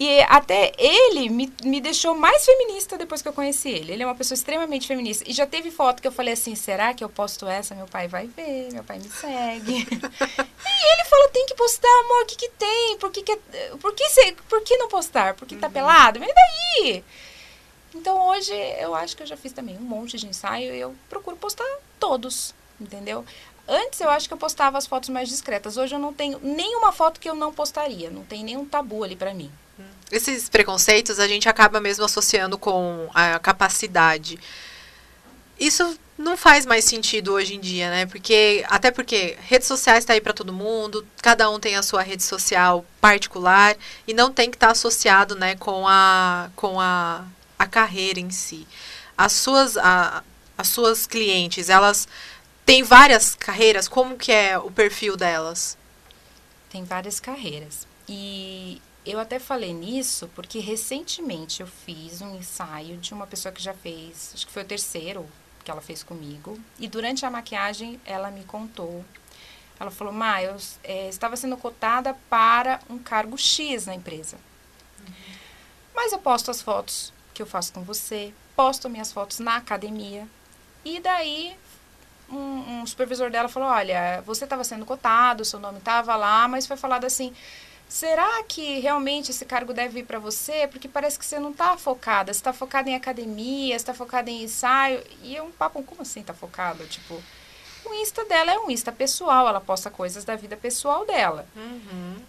E 0.00 0.20
até 0.28 0.72
ele 0.78 1.28
me, 1.28 1.52
me 1.64 1.80
deixou 1.80 2.14
mais 2.14 2.44
feminista 2.44 2.96
depois 2.96 3.20
que 3.20 3.26
eu 3.28 3.32
conheci 3.32 3.68
ele. 3.68 3.92
Ele 3.92 4.02
é 4.04 4.06
uma 4.06 4.14
pessoa 4.14 4.36
extremamente 4.36 4.86
feminista. 4.86 5.24
E 5.28 5.32
já 5.32 5.44
teve 5.44 5.72
foto 5.72 6.00
que 6.00 6.06
eu 6.06 6.12
falei 6.12 6.34
assim, 6.34 6.54
será 6.54 6.94
que 6.94 7.02
eu 7.02 7.08
posto 7.08 7.48
essa? 7.48 7.74
Meu 7.74 7.86
pai 7.86 8.06
vai 8.06 8.28
ver, 8.28 8.72
meu 8.72 8.84
pai 8.84 8.98
me 9.00 9.08
segue. 9.10 9.72
e 9.90 10.92
ele 10.92 11.04
falou, 11.10 11.28
tem 11.30 11.46
que 11.46 11.54
postar, 11.56 11.88
amor, 12.04 12.22
o 12.22 12.26
que 12.26 12.36
que 12.36 12.48
tem? 12.50 12.96
Por 12.98 13.10
que 13.10 13.22
que, 13.22 13.32
é- 13.32 13.70
por 13.80 13.92
que, 13.92 14.08
cê- 14.08 14.36
por 14.48 14.60
que 14.62 14.76
não 14.76 14.88
postar? 14.88 15.34
Porque 15.34 15.56
tá 15.56 15.68
pelado? 15.68 16.20
Mas 16.20 16.28
e 16.30 16.34
daí? 16.34 17.04
Então 17.94 18.28
hoje 18.28 18.52
eu 18.78 18.94
acho 18.94 19.16
que 19.16 19.22
eu 19.24 19.26
já 19.26 19.36
fiz 19.36 19.52
também 19.52 19.76
um 19.76 19.80
monte 19.82 20.16
de 20.16 20.26
ensaio 20.28 20.72
e 20.74 20.78
eu 20.78 20.94
procuro 21.08 21.36
postar 21.36 21.64
todos, 21.98 22.54
entendeu? 22.80 23.24
Antes 23.66 24.00
eu 24.00 24.08
acho 24.10 24.28
que 24.28 24.34
eu 24.34 24.38
postava 24.38 24.78
as 24.78 24.86
fotos 24.86 25.08
mais 25.08 25.28
discretas. 25.28 25.76
Hoje 25.76 25.94
eu 25.94 25.98
não 25.98 26.12
tenho 26.14 26.38
nenhuma 26.40 26.92
foto 26.92 27.18
que 27.18 27.28
eu 27.28 27.34
não 27.34 27.52
postaria. 27.52 28.10
Não 28.10 28.22
tem 28.24 28.44
nenhum 28.44 28.64
tabu 28.64 29.02
ali 29.02 29.16
pra 29.16 29.34
mim. 29.34 29.50
Esses 30.10 30.48
preconceitos 30.48 31.18
a 31.18 31.28
gente 31.28 31.48
acaba 31.48 31.80
mesmo 31.80 32.04
associando 32.04 32.56
com 32.56 33.08
a 33.14 33.38
capacidade. 33.38 34.38
Isso 35.58 35.98
não 36.16 36.36
faz 36.36 36.66
mais 36.66 36.84
sentido 36.84 37.32
hoje 37.32 37.54
em 37.54 37.60
dia, 37.60 37.90
né? 37.90 38.06
Porque 38.06 38.64
até 38.68 38.90
porque 38.90 39.36
redes 39.42 39.68
sociais 39.68 40.04
tá 40.04 40.14
aí 40.14 40.20
para 40.20 40.32
todo 40.32 40.52
mundo, 40.52 41.06
cada 41.22 41.48
um 41.50 41.60
tem 41.60 41.76
a 41.76 41.82
sua 41.82 42.02
rede 42.02 42.22
social 42.22 42.84
particular 43.00 43.76
e 44.06 44.12
não 44.12 44.32
tem 44.32 44.50
que 44.50 44.56
estar 44.56 44.70
associado, 44.70 45.36
né, 45.36 45.54
com 45.56 45.86
a 45.86 46.50
com 46.56 46.80
a, 46.80 47.24
a 47.58 47.66
carreira 47.66 48.18
em 48.18 48.30
si. 48.30 48.66
As 49.16 49.32
suas 49.32 49.76
a, 49.76 50.24
as 50.56 50.68
suas 50.68 51.06
clientes, 51.06 51.68
elas 51.68 52.08
têm 52.66 52.82
várias 52.82 53.34
carreiras, 53.36 53.86
como 53.86 54.16
que 54.16 54.32
é 54.32 54.58
o 54.58 54.70
perfil 54.70 55.16
delas? 55.16 55.78
Tem 56.70 56.84
várias 56.84 57.20
carreiras. 57.20 57.86
E 58.08 58.82
eu 59.04 59.18
até 59.18 59.38
falei 59.38 59.72
nisso 59.72 60.28
porque 60.34 60.58
recentemente 60.58 61.60
eu 61.60 61.66
fiz 61.66 62.20
um 62.20 62.36
ensaio 62.36 62.96
de 62.98 63.12
uma 63.14 63.26
pessoa 63.26 63.52
que 63.52 63.62
já 63.62 63.74
fez, 63.74 64.32
acho 64.34 64.46
que 64.46 64.52
foi 64.52 64.62
o 64.62 64.66
terceiro 64.66 65.26
que 65.64 65.70
ela 65.70 65.80
fez 65.80 66.02
comigo. 66.02 66.58
E 66.78 66.88
durante 66.88 67.26
a 67.26 67.30
maquiagem 67.30 68.00
ela 68.04 68.30
me 68.30 68.44
contou. 68.44 69.04
Ela 69.78 69.90
falou, 69.90 70.12
Má, 70.12 70.42
eu 70.42 70.56
eh, 70.82 71.08
estava 71.08 71.36
sendo 71.36 71.56
cotada 71.56 72.14
para 72.28 72.80
um 72.90 72.98
cargo 72.98 73.38
X 73.38 73.86
na 73.86 73.94
empresa. 73.94 74.38
Mas 75.94 76.12
eu 76.12 76.18
posto 76.18 76.50
as 76.50 76.62
fotos 76.62 77.12
que 77.34 77.42
eu 77.42 77.46
faço 77.46 77.72
com 77.72 77.82
você, 77.82 78.32
posto 78.56 78.88
minhas 78.88 79.12
fotos 79.12 79.38
na 79.38 79.56
academia. 79.56 80.26
E 80.84 81.00
daí 81.00 81.56
um, 82.30 82.80
um 82.80 82.86
supervisor 82.86 83.30
dela 83.30 83.48
falou: 83.48 83.68
Olha, 83.68 84.22
você 84.22 84.44
estava 84.44 84.64
sendo 84.64 84.84
cotado, 84.84 85.44
seu 85.44 85.58
nome 85.58 85.78
estava 85.78 86.16
lá, 86.16 86.48
mas 86.48 86.66
foi 86.66 86.76
falado 86.76 87.04
assim: 87.04 87.34
será 87.88 88.42
que 88.44 88.80
realmente 88.80 89.30
esse 89.30 89.44
cargo 89.44 89.72
deve 89.72 90.00
ir 90.00 90.04
para 90.04 90.18
você? 90.18 90.66
Porque 90.68 90.88
parece 90.88 91.18
que 91.18 91.24
você 91.24 91.38
não 91.38 91.50
está 91.50 91.76
focada. 91.76 92.32
Você 92.32 92.38
está 92.38 92.52
focada 92.52 92.90
em 92.90 92.94
academia, 92.94 93.74
você 93.74 93.82
está 93.82 93.94
focada 93.94 94.30
em 94.30 94.42
ensaio. 94.42 95.02
E 95.22 95.36
é 95.36 95.42
um 95.42 95.50
papo: 95.50 95.82
como 95.82 96.02
assim 96.02 96.20
está 96.20 96.34
focada? 96.34 96.84
Tipo, 96.86 97.22
o 97.84 97.94
Insta 97.94 98.24
dela 98.24 98.52
é 98.52 98.58
um 98.58 98.70
Insta 98.70 98.92
pessoal, 98.92 99.48
ela 99.48 99.60
posta 99.60 99.90
coisas 99.90 100.24
da 100.24 100.36
vida 100.36 100.56
pessoal 100.56 101.06
dela. 101.06 101.46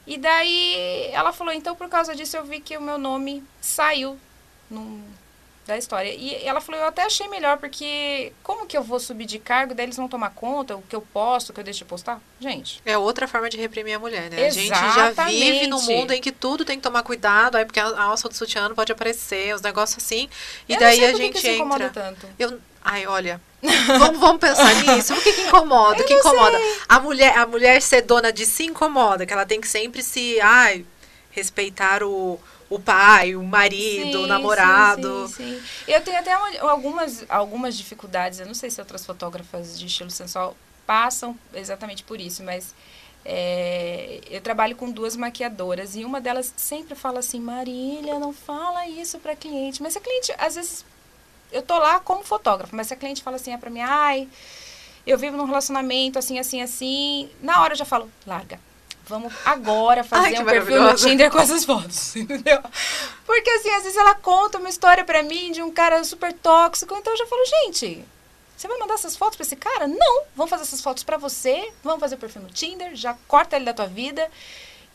E 0.08 0.18
daí 0.18 1.10
ela 1.12 1.34
falou: 1.34 1.54
então 1.54 1.76
por 1.76 1.90
causa 1.90 2.16
disso 2.16 2.38
eu 2.38 2.46
vi 2.46 2.60
que 2.62 2.78
o 2.78 2.82
meu 2.82 2.98
nome 2.98 3.44
saiu 3.60 4.18
num, 4.70 5.04
da 5.70 5.78
história. 5.78 6.14
E 6.14 6.36
ela 6.46 6.60
falou, 6.60 6.82
eu 6.82 6.88
até 6.88 7.04
achei 7.04 7.28
melhor, 7.28 7.58
porque 7.58 8.34
como 8.44 8.66
que 8.66 8.76
eu 8.76 8.84
vou 8.84 9.00
subir 9.00 9.26
de 9.26 9.40
cargo, 9.40 9.74
daí 9.74 9.86
eles 9.86 9.96
vão 9.96 10.08
tomar 10.08 10.32
conta, 10.32 10.76
o 10.76 10.82
que 10.82 10.96
eu 10.96 11.02
posto, 11.02 11.52
o 11.52 11.54
que 11.54 11.60
eu 11.60 11.64
deixo 11.64 11.80
de 11.80 11.86
postar? 11.86 12.20
Gente, 12.40 12.82
É 12.86 12.98
outra 12.98 13.28
forma 13.28 13.50
de 13.50 13.58
reprimir 13.58 13.96
a 13.96 14.00
mulher, 14.00 14.30
né? 14.30 14.48
A 14.48 14.50
gente 14.50 14.68
já 14.68 15.12
vive 15.12 15.68
num 15.68 15.78
Exatamente. 15.78 16.00
mundo 16.00 16.12
em 16.12 16.22
que 16.22 16.32
tudo 16.32 16.66
tem 16.66 16.78
que 16.78 16.84
tomar 16.84 17.04
cuidado, 17.04 17.56
aí 17.56 17.66
porque 17.66 17.80
a 17.80 18.02
alça 18.02 18.28
do 18.28 18.36
sutiã 18.36 18.68
não 18.68 18.76
pode 18.76 18.92
aparecer, 18.92 19.54
os 19.56 19.62
negócios 19.62 20.04
assim. 20.04 20.28
E 20.68 20.74
eu 20.74 20.80
daí 20.80 21.06
a 21.06 21.14
gente 21.14 21.40
que 21.40 21.48
entra. 21.48 21.90
tanto. 21.90 22.28
Eu, 22.38 22.60
ai, 22.84 23.06
olha, 23.06 23.40
vamos, 23.98 24.20
vamos 24.20 24.40
pensar 24.40 24.74
nisso. 24.84 25.14
O 25.14 25.22
que, 25.22 25.32
que 25.34 25.42
incomoda? 25.42 26.02
O 26.04 26.06
que 26.06 26.14
incomoda? 26.14 26.58
sei. 26.58 26.78
A 26.90 27.00
mulher, 27.00 27.38
a 27.38 27.46
mulher 27.46 27.82
ser 27.82 28.02
dona 28.02 28.32
de 28.34 28.46
si 28.46 28.66
incomoda, 28.66 29.26
que 29.26 29.34
ela 29.34 29.46
tem 29.46 29.62
que 29.62 29.68
sempre 29.68 30.02
se 30.02 30.40
ai, 30.42 30.86
respeitar 31.32 32.04
o, 32.04 32.40
o 32.70 32.80
pai, 32.80 33.36
o 33.36 33.44
marido, 33.44 34.22
o 34.24 34.28
namorado. 34.28 35.28
Sim, 35.28 35.34
sim, 35.34 35.60
sim. 35.60 35.64
Eu 35.88 36.02
tenho 36.02 36.18
até 36.20 36.36
uma- 36.38 36.72
algumas, 36.72 37.26
algumas 37.30 37.76
dificuldades. 37.78 38.40
Eu 38.40 38.46
não 38.46 38.54
sei 38.54 38.70
se 38.70 38.80
outras 38.80 39.06
fotógrafas 39.06 39.78
de 39.80 39.86
estilo 39.88 40.10
sensual 40.12 40.56
passam 40.86 41.38
exatamente 41.54 42.04
por 42.04 42.20
isso, 42.20 42.44
mas 42.44 42.74
é, 43.26 44.22
eu 44.30 44.42
trabalho 44.42 44.76
com 44.76 44.90
duas 44.92 45.16
maquiadoras 45.16 45.96
e 45.96 46.06
uma 46.06 46.22
delas 46.22 46.54
sempre 46.58 46.96
fala 46.96 47.20
assim: 47.20 47.40
Marília, 47.40 48.20
não 48.20 48.34
fala 48.34 48.88
isso 48.88 49.20
para 49.20 49.36
cliente. 49.36 49.82
Mas 49.82 49.94
se 49.94 50.00
a 50.00 50.02
cliente, 50.02 50.34
às 50.38 50.56
vezes, 50.56 50.86
eu 51.52 51.62
tô 51.62 51.78
lá 51.78 52.00
como 52.00 52.24
fotógrafa, 52.24 52.76
mas 52.76 52.88
se 52.88 52.94
a 52.94 52.98
cliente 52.98 53.24
fala 53.24 53.36
assim, 53.38 53.52
é 53.54 53.58
para 53.58 53.70
mim, 53.70 53.82
ai, 53.82 54.28
eu 55.06 55.18
vivo 55.18 55.36
num 55.38 55.46
relacionamento 55.46 56.20
assim, 56.20 56.40
assim, 56.40 56.62
assim, 56.62 57.30
na 57.42 57.62
hora 57.62 57.74
eu 57.74 57.78
já 57.78 57.86
falo, 57.86 58.10
larga. 58.26 58.60
Vamos 59.10 59.34
agora 59.44 60.04
fazer 60.04 60.36
Ai, 60.36 60.42
um 60.44 60.46
perfil 60.46 60.84
no. 60.84 60.94
Tinder 60.94 61.32
com 61.32 61.40
essas 61.40 61.66
fotos, 61.66 62.14
entendeu? 62.16 62.62
Porque 63.26 63.50
assim, 63.50 63.72
às 63.72 63.84
vezes 63.84 63.98
ela 63.98 64.14
conta 64.14 64.60
uma 64.60 64.70
história 64.70 65.04
pra 65.04 65.24
mim 65.24 65.52
de 65.52 65.64
um 65.64 65.72
cara 65.72 66.04
super 66.04 66.32
tóxico, 66.32 66.96
então 66.96 67.12
eu 67.12 67.18
já 67.18 67.26
falo, 67.26 67.42
gente, 67.46 68.06
você 68.56 68.68
vai 68.68 68.78
mandar 68.78 68.94
essas 68.94 69.18
fotos 69.18 69.36
pra 69.36 69.46
esse 69.46 69.56
cara? 69.56 69.88
Não, 69.88 70.24
vamos 70.36 70.52
fazer 70.52 70.62
essas 70.62 70.82
fotos 70.82 71.04
pra 71.04 71.18
você, 71.18 71.72
vamos 71.84 72.00
fazer 72.00 72.16
o 72.16 72.18
perfil 72.20 72.44
no 72.44 72.50
Tinder, 72.50 72.96
já 72.96 73.16
corta 73.28 73.56
ele 73.56 73.66
da 73.66 73.74
tua 73.74 73.88
vida. 73.88 74.30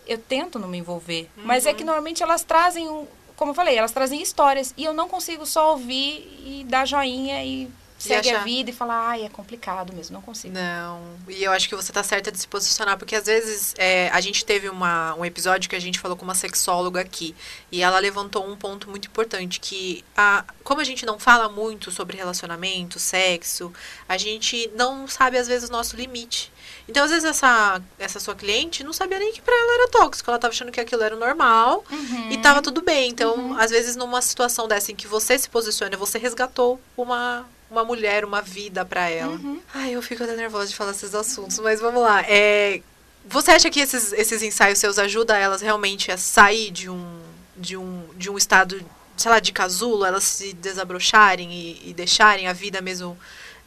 Eu 0.07 0.19
tento 0.19 0.59
não 0.59 0.69
me 0.69 0.79
envolver, 0.79 1.29
mas 1.35 1.67
é 1.67 1.75
que 1.75 1.83
normalmente 1.83 2.23
elas 2.23 2.45
trazem, 2.45 2.89
um, 2.89 3.09
como 3.35 3.51
eu 3.51 3.55
falei, 3.55 3.77
elas 3.77 3.91
trazem 3.91 4.23
histórias 4.23 4.73
e 4.77 4.85
eu 4.85 4.93
não 4.93 5.09
consigo 5.09 5.45
só 5.45 5.73
ouvir 5.73 6.29
e 6.45 6.65
dar 6.69 6.87
joinha 6.87 7.43
e 7.43 7.69
segue 8.09 8.31
a 8.31 8.35
achar. 8.37 8.45
vida 8.45 8.71
e 8.71 8.73
falar, 8.73 9.09
ai, 9.09 9.25
é 9.25 9.29
complicado 9.29 9.93
mesmo, 9.93 10.15
não 10.15 10.23
consigo. 10.23 10.55
Não, 10.55 11.01
e 11.29 11.43
eu 11.43 11.53
acho 11.53 11.69
que 11.69 11.75
você 11.75 11.93
tá 11.93 12.03
certa 12.03 12.31
de 12.31 12.39
se 12.39 12.47
posicionar, 12.49 12.97
porque 12.99 13.17
às 13.17 13.27
vezes 13.27 13.75
é, 13.77 14.09
a 14.11 14.21
gente 14.21 14.45
teve 14.45 14.69
uma, 14.69 15.15
um 15.15 15.25
episódio 15.25 15.69
que 15.69 15.77
a 15.77 15.81
gente 15.81 15.99
falou 15.99 16.17
com 16.17 16.25
uma 16.25 16.35
sexóloga 16.35 17.01
aqui, 17.01 17.35
e 17.73 17.83
ela 17.83 17.99
levantou 17.99 18.47
um 18.49 18.57
ponto 18.57 18.89
muito 18.91 19.09
importante, 19.09 19.61
que 19.61 20.05
a, 20.17 20.45
como 20.63 20.81
a 20.81 20.85
gente 20.85 21.05
não 21.07 21.19
fala 21.19 21.49
muito 21.49 21.91
sobre 21.91 22.17
relacionamento, 22.17 22.99
sexo, 22.99 23.73
a 24.09 24.17
gente 24.17 24.71
não 24.77 25.07
sabe 25.09 25.39
às 25.39 25.47
vezes 25.49 25.69
o 25.69 25.73
nosso 25.73 25.97
limite. 25.97 26.53
Então, 26.87 27.05
às 27.05 27.11
vezes, 27.11 27.25
essa, 27.25 27.81
essa 27.99 28.21
sua 28.21 28.35
cliente 28.35 28.85
não 28.85 28.93
sabia 28.93 29.19
nem 29.19 29.33
que 29.33 29.41
pra 29.41 29.55
ela 29.55 29.75
era 29.75 29.89
tóxico, 29.89 30.31
ela 30.31 30.39
tava 30.39 30.53
achando 30.53 30.71
que 30.71 30.81
aquilo 30.81 31.03
era 31.03 31.17
normal 31.17 31.83
Uhum. 31.91 32.31
e 32.31 32.39
tava 32.39 32.61
tudo 32.61 32.83
bem. 32.83 33.11
Então, 33.11 33.57
às 33.59 33.71
vezes, 33.71 33.97
numa 33.97 34.21
situação 34.21 34.69
dessa 34.69 34.93
em 34.93 34.95
que 34.95 35.07
você 35.07 35.39
se 35.39 35.49
posiciona, 35.49 35.97
você 35.97 36.19
resgatou 36.19 36.79
uma, 36.97 37.47
uma 37.75 37.85
mulher, 37.85 38.25
uma 38.25 38.41
vida 38.41 38.85
pra 38.85 39.09
ela. 39.09 39.33
Uhum. 39.35 39.61
Ai, 39.75 39.95
eu 39.95 40.01
fico 40.03 40.23
até 40.25 40.35
nervosa 40.37 40.69
de 40.69 40.77
falar 40.77 40.93
esses 40.93 41.15
assuntos, 41.15 41.59
mas 41.59 41.81
vamos 41.81 42.01
lá. 42.03 42.23
É, 42.23 42.81
você 43.27 43.51
acha 43.51 43.69
que 43.71 43.81
esses, 43.81 44.13
esses 44.13 44.43
ensaios 44.43 44.79
seus 44.79 44.99
ajudam 44.99 45.37
elas 45.37 45.61
realmente 45.61 46.11
a 46.13 46.17
sair 46.17 46.71
de 46.71 46.89
um, 46.89 47.21
de 47.57 47.77
um, 47.77 48.09
de 48.17 48.31
um 48.31 48.37
estado, 48.39 48.81
sei 49.17 49.31
lá, 49.31 49.41
de 49.41 49.53
casulo, 49.53 50.05
elas 50.05 50.25
se 50.25 50.53
desabrocharem 50.55 51.53
e, 51.53 51.91
e 51.91 51.95
deixarem 51.95 52.47
a 52.49 52.53
vida 52.53 52.81
mesmo. 52.81 53.19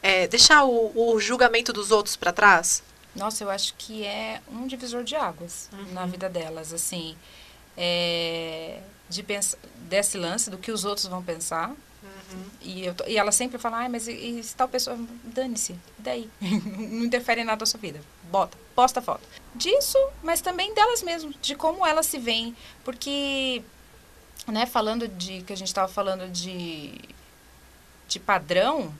é, 0.02 0.26
deixar 0.28 0.64
o, 0.64 0.92
o 0.94 1.20
julgamento 1.20 1.72
dos 1.72 1.90
outros 1.90 2.16
pra 2.16 2.32
trás? 2.32 2.82
Nossa, 3.16 3.42
eu 3.42 3.50
acho 3.50 3.74
que 3.76 4.04
é 4.04 4.40
um 4.52 4.66
divisor 4.66 5.02
de 5.02 5.16
águas 5.16 5.68
Uhum. 5.72 5.92
na 5.92 6.06
vida 6.06 6.28
delas, 6.28 6.72
assim, 6.72 7.16
é, 7.76 8.78
de 9.08 9.22
pensar 9.22 9.58
desse 9.88 10.16
lance 10.18 10.50
do 10.50 10.58
que 10.58 10.70
os 10.70 10.84
outros 10.84 11.06
vão 11.06 11.22
pensar. 11.22 11.72
E, 12.60 12.84
eu 12.84 12.94
e 13.06 13.16
ela 13.16 13.32
sempre 13.32 13.58
fala, 13.58 13.78
ai, 13.78 13.88
mas 13.88 14.06
e, 14.08 14.12
e 14.12 14.42
se 14.42 14.54
tal 14.54 14.68
pessoa, 14.68 14.98
dane-se, 15.24 15.74
daí? 15.98 16.28
não 16.40 17.04
interfere 17.04 17.40
em 17.40 17.44
nada 17.44 17.60
na 17.60 17.66
sua 17.66 17.80
vida. 17.80 18.00
Bota, 18.24 18.56
posta 18.74 19.00
a 19.00 19.02
foto. 19.02 19.22
Disso, 19.54 19.98
mas 20.22 20.40
também 20.40 20.74
delas 20.74 21.02
mesmas, 21.02 21.34
de 21.40 21.54
como 21.54 21.86
elas 21.86 22.06
se 22.06 22.18
veem. 22.18 22.54
Porque, 22.84 23.62
né, 24.46 24.66
falando 24.66 25.08
de, 25.08 25.42
que 25.42 25.52
a 25.52 25.56
gente 25.56 25.68
estava 25.68 25.88
falando 25.88 26.30
de, 26.30 26.94
de 28.06 28.20
padrão, 28.20 28.94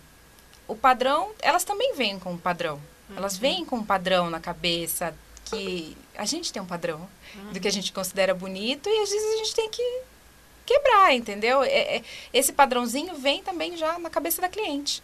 o 0.67 0.75
padrão, 0.75 1.33
elas 1.41 1.65
também 1.65 1.95
vêm 1.95 2.19
com 2.19 2.33
um 2.33 2.39
padrão. 2.39 2.81
Elas 3.17 3.37
vêm 3.37 3.65
com 3.65 3.77
um 3.77 3.85
padrão 3.85 4.29
na 4.29 4.39
cabeça, 4.39 5.15
que 5.47 5.97
a 6.17 6.25
gente 6.25 6.53
tem 6.53 6.61
um 6.61 6.67
padrão 6.67 7.09
do 7.53 7.61
que 7.61 7.69
a 7.69 7.73
gente 7.73 7.93
considera 7.93 8.35
bonito 8.35 8.89
e 8.89 9.03
às 9.03 9.11
vezes 9.11 9.35
a 9.35 9.37
gente 9.39 9.55
tem 9.55 9.71
que 9.71 10.03
quebrar, 10.69 11.15
entendeu? 11.15 11.63
É- 11.63 11.97
é- 11.97 12.03
esse 12.33 12.53
padrãozinho 12.53 13.15
vem 13.15 13.43
também 13.43 13.77
já 13.77 13.99
na 13.99 14.11
cabeça 14.11 14.43
da 14.43 14.49
cliente. 14.49 15.03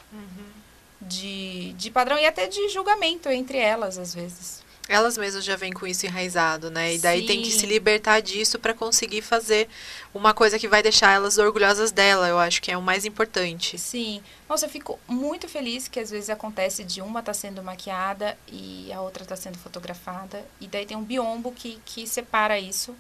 De, 1.00 1.72
de 1.74 1.90
padrão 1.90 2.18
e 2.18 2.24
até 2.26 2.46
de 2.46 2.68
julgamento 2.68 3.28
entre 3.28 3.58
elas, 3.58 3.98
às 3.98 4.14
vezes. 4.14 4.62
Elas 4.86 5.16
mesmas 5.16 5.42
já 5.44 5.56
vêm 5.56 5.72
com 5.72 5.86
isso 5.86 6.04
enraizado, 6.04 6.70
né? 6.70 6.94
E 6.94 6.98
daí 6.98 7.26
tem 7.26 7.40
que 7.40 7.50
Sim. 7.50 7.60
se 7.60 7.66
libertar 7.66 8.20
disso 8.20 8.58
pra 8.58 8.74
conseguir 8.74 9.22
fazer 9.22 9.66
uma 10.12 10.34
coisa 10.34 10.58
que 10.58 10.68
vai 10.68 10.82
deixar 10.82 11.12
elas 11.12 11.38
orgulhosas 11.38 11.90
dela. 11.90 12.28
Eu 12.28 12.38
acho 12.38 12.60
que 12.60 12.70
é 12.70 12.76
o 12.76 12.82
mais 12.82 13.06
importante. 13.06 13.78
Sim. 13.78 14.22
Nossa, 14.46 14.66
eu 14.66 14.70
fico 14.70 14.98
muito 15.08 15.48
feliz 15.48 15.88
que 15.88 15.98
às 15.98 16.10
vezes 16.10 16.28
acontece 16.28 16.84
de 16.84 17.00
uma 17.00 17.22
tá 17.22 17.32
sendo 17.32 17.62
maquiada 17.62 18.36
e 18.46 18.92
a 18.92 19.00
outra 19.00 19.24
tá 19.24 19.36
sendo 19.36 19.56
fotografada. 19.58 20.44
E 20.60 20.66
daí 20.66 20.84
tem 20.84 20.96
um 20.98 21.04
biombo 21.04 21.50
que, 21.52 21.80
que 21.86 22.06
separa 22.06 22.58
isso. 22.58 22.94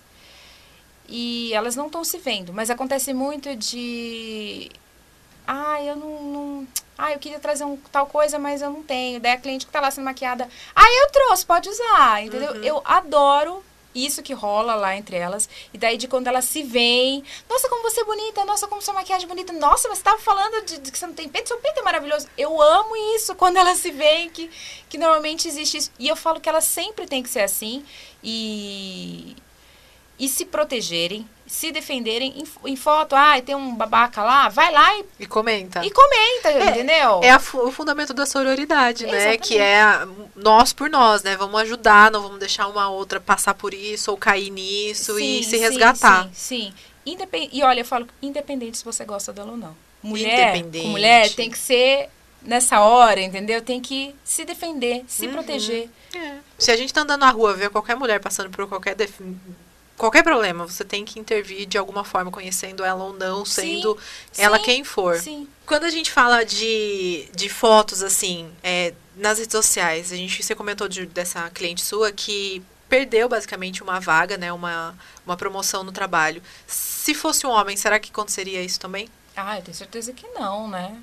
E 1.08 1.52
elas 1.52 1.76
não 1.76 1.86
estão 1.86 2.04
se 2.04 2.18
vendo. 2.18 2.52
Mas 2.52 2.70
acontece 2.70 3.12
muito 3.12 3.54
de. 3.56 4.70
Ah, 5.46 5.82
eu 5.82 5.96
não, 5.96 6.22
não. 6.22 6.68
Ah, 6.96 7.12
eu 7.12 7.18
queria 7.18 7.38
trazer 7.38 7.64
um 7.64 7.76
tal 7.92 8.06
coisa, 8.06 8.38
mas 8.38 8.62
eu 8.62 8.70
não 8.70 8.82
tenho. 8.82 9.20
Daí 9.20 9.32
a 9.32 9.36
cliente 9.38 9.66
que 9.66 9.72
tá 9.72 9.80
lá 9.80 9.90
sendo 9.90 10.04
maquiada. 10.04 10.48
Ah, 10.74 10.86
eu 11.02 11.10
trouxe, 11.10 11.44
pode 11.44 11.68
usar. 11.68 12.24
Entendeu? 12.24 12.54
Eu 12.62 12.82
adoro 12.84 13.62
isso 13.94 14.22
que 14.22 14.32
rola 14.32 14.74
lá 14.74 14.96
entre 14.96 15.16
elas. 15.16 15.48
E 15.72 15.78
daí 15.78 15.96
de 15.96 16.08
quando 16.08 16.26
elas 16.26 16.46
se 16.46 16.62
veem. 16.62 17.22
Nossa, 17.48 17.68
como 17.68 17.82
você 17.82 18.00
é 18.00 18.04
bonita. 18.04 18.44
Nossa, 18.44 18.66
como 18.66 18.82
sua 18.82 18.94
maquiagem 18.94 19.26
é 19.26 19.28
bonita. 19.28 19.52
Nossa, 19.52 19.88
mas 19.88 19.98
você 19.98 20.04
tava 20.04 20.18
falando 20.18 20.64
de, 20.64 20.78
de 20.78 20.90
que 20.90 20.98
você 20.98 21.06
não 21.06 21.14
tem 21.14 21.28
peito. 21.28 21.48
Seu 21.48 21.58
peito 21.58 21.80
é 21.80 21.82
maravilhoso. 21.82 22.26
Eu 22.36 22.60
amo 22.60 22.96
isso 23.14 23.34
quando 23.36 23.56
elas 23.56 23.78
se 23.78 23.90
veem, 23.90 24.28
que, 24.30 24.50
que 24.88 24.98
normalmente 24.98 25.46
existe 25.46 25.76
isso. 25.76 25.92
E 25.98 26.08
eu 26.08 26.16
falo 26.16 26.40
que 26.40 26.48
elas 26.48 26.64
sempre 26.64 27.06
têm 27.06 27.22
que 27.22 27.28
ser 27.28 27.42
assim. 27.42 27.84
E 28.22 29.36
e 30.18 30.28
se 30.28 30.44
protegerem, 30.44 31.28
se 31.46 31.70
defenderem 31.72 32.34
em, 32.64 32.70
em 32.72 32.76
foto. 32.76 33.14
Ah, 33.14 33.40
tem 33.40 33.54
um 33.54 33.74
babaca 33.74 34.22
lá, 34.22 34.48
vai 34.48 34.72
lá 34.72 34.98
e, 34.98 35.04
E 35.20 35.26
comenta. 35.26 35.84
e 35.84 35.90
comenta, 35.90 36.52
entendeu? 36.70 37.20
É 37.22 37.30
a 37.30 37.36
o 37.54 37.70
fundamento 37.72 38.14
da 38.14 38.24
sororidade, 38.26 39.04
né? 39.04 39.10
Exatamente. 39.16 39.48
Que 39.48 39.58
é 39.58 39.82
a- 39.82 40.08
nós 40.36 40.72
por 40.72 40.88
nós, 40.88 41.22
né? 41.22 41.36
Vamos 41.36 41.60
ajudar, 41.62 42.10
não 42.10 42.22
vamos 42.22 42.38
deixar 42.38 42.66
uma 42.68 42.88
outra 42.88 43.20
passar 43.20 43.54
por 43.54 43.74
isso 43.74 44.10
ou 44.10 44.16
cair 44.16 44.50
nisso 44.50 45.18
e 45.18 45.42
se 45.42 45.50
Sim, 45.50 45.58
resgatar. 45.58 46.24
Sim, 46.24 46.30
sim. 46.34 46.74
Independ... 47.06 47.50
E 47.52 47.62
olha, 47.62 47.80
eu 47.80 47.84
falo, 47.84 48.06
independente 48.22 48.78
se 48.78 48.84
você 48.84 49.04
gosta 49.04 49.32
dela 49.32 49.50
ou 49.50 49.56
não. 49.56 49.76
Mulher, 50.02 50.62
mulher 50.84 51.30
tem 51.34 51.50
que 51.50 51.58
ser 51.58 52.08
nessa 52.42 52.80
hora, 52.80 53.20
entendeu? 53.20 53.60
Tem 53.62 53.80
que 53.80 54.14
se 54.22 54.44
defender, 54.44 55.02
se 55.06 55.26
Uhum. 55.26 55.32
proteger. 55.32 55.88
É. 56.14 56.34
Se 56.58 56.70
a 56.70 56.76
gente 56.76 56.92
tá 56.92 57.00
andando 57.00 57.20
na 57.20 57.30
rua, 57.30 57.54
vê 57.54 57.68
qualquer 57.70 57.96
mulher 57.96 58.20
passando 58.20 58.50
por 58.50 58.66
qualquer 58.68 58.94
qualquer 59.96 60.22
problema, 60.22 60.66
você 60.66 60.84
tem 60.84 61.04
que 61.04 61.18
intervir 61.18 61.66
de 61.66 61.78
alguma 61.78 62.04
forma, 62.04 62.30
conhecendo 62.30 62.84
ela 62.84 63.04
ou 63.04 63.12
não, 63.12 63.44
sendo 63.44 63.96
ela 64.36 64.58
sim, 64.58 64.64
quem 64.64 64.84
for. 64.84 65.16
Sim. 65.18 65.48
Quando 65.66 65.84
a 65.84 65.90
gente 65.90 66.10
fala 66.10 66.44
de, 66.44 67.28
de 67.34 67.48
fotos, 67.48 68.02
assim, 68.02 68.50
é, 68.62 68.92
nas 69.16 69.38
redes 69.38 69.52
sociais, 69.52 70.12
a 70.12 70.16
gente, 70.16 70.42
você 70.42 70.54
comentou 70.54 70.88
de- 70.88 71.06
dessa 71.06 71.48
cliente 71.50 71.82
sua 71.82 72.12
que 72.12 72.62
perdeu 72.88 73.28
basicamente 73.28 73.82
uma 73.82 73.98
vaga, 73.98 74.36
né? 74.36 74.52
Uma, 74.52 74.94
uma 75.26 75.36
promoção 75.36 75.82
no 75.82 75.90
trabalho. 75.90 76.42
Se 76.66 77.14
fosse 77.14 77.46
um 77.46 77.50
homem, 77.50 77.76
será 77.76 77.98
que 77.98 78.10
aconteceria 78.10 78.62
isso 78.62 78.78
também? 78.78 79.08
Ah, 79.36 79.58
eu 79.58 79.62
tenho 79.62 79.76
certeza 79.76 80.12
que 80.12 80.26
não, 80.28 80.68
né? 80.68 80.96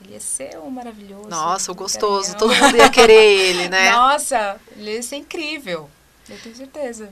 Ele 0.00 0.12
ia 0.12 0.20
ser 0.20 0.56
o 0.58 0.70
maravilhoso. 0.70 1.28
Nossa, 1.28 1.72
o 1.72 1.74
gostoso. 1.74 2.32
garanhão. 2.32 2.38
Todo 2.56 2.64
mundo 2.64 2.76
ia 2.76 2.90
querer 2.90 3.14
ele, 3.24 3.68
né? 3.70 3.90
Nossa, 3.90 4.60
ele 4.76 4.92
ia 4.94 5.02
ser 5.02 5.16
incrível. 5.16 5.90
Eu 6.28 6.38
tenho 6.38 6.54
certeza. 6.54 7.08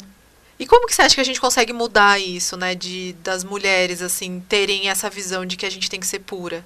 E 0.59 0.67
como 0.67 0.87
que 0.87 0.95
você 0.95 1.03
acha 1.03 1.14
que 1.14 1.21
a 1.21 1.25
gente 1.25 1.40
consegue 1.40 1.73
mudar 1.73 2.21
isso, 2.21 2.57
né? 2.57 2.75
De, 2.75 3.12
das 3.14 3.43
mulheres, 3.43 4.01
assim, 4.01 4.40
terem 4.49 4.88
essa 4.88 5.11
visão 5.11 5.45
de 5.45 5.57
que 5.57 5.67
a 5.67 5.71
gente 5.71 5.90
tem 5.90 5.99
que 5.99 6.07
ser 6.07 6.21
pura? 6.21 6.64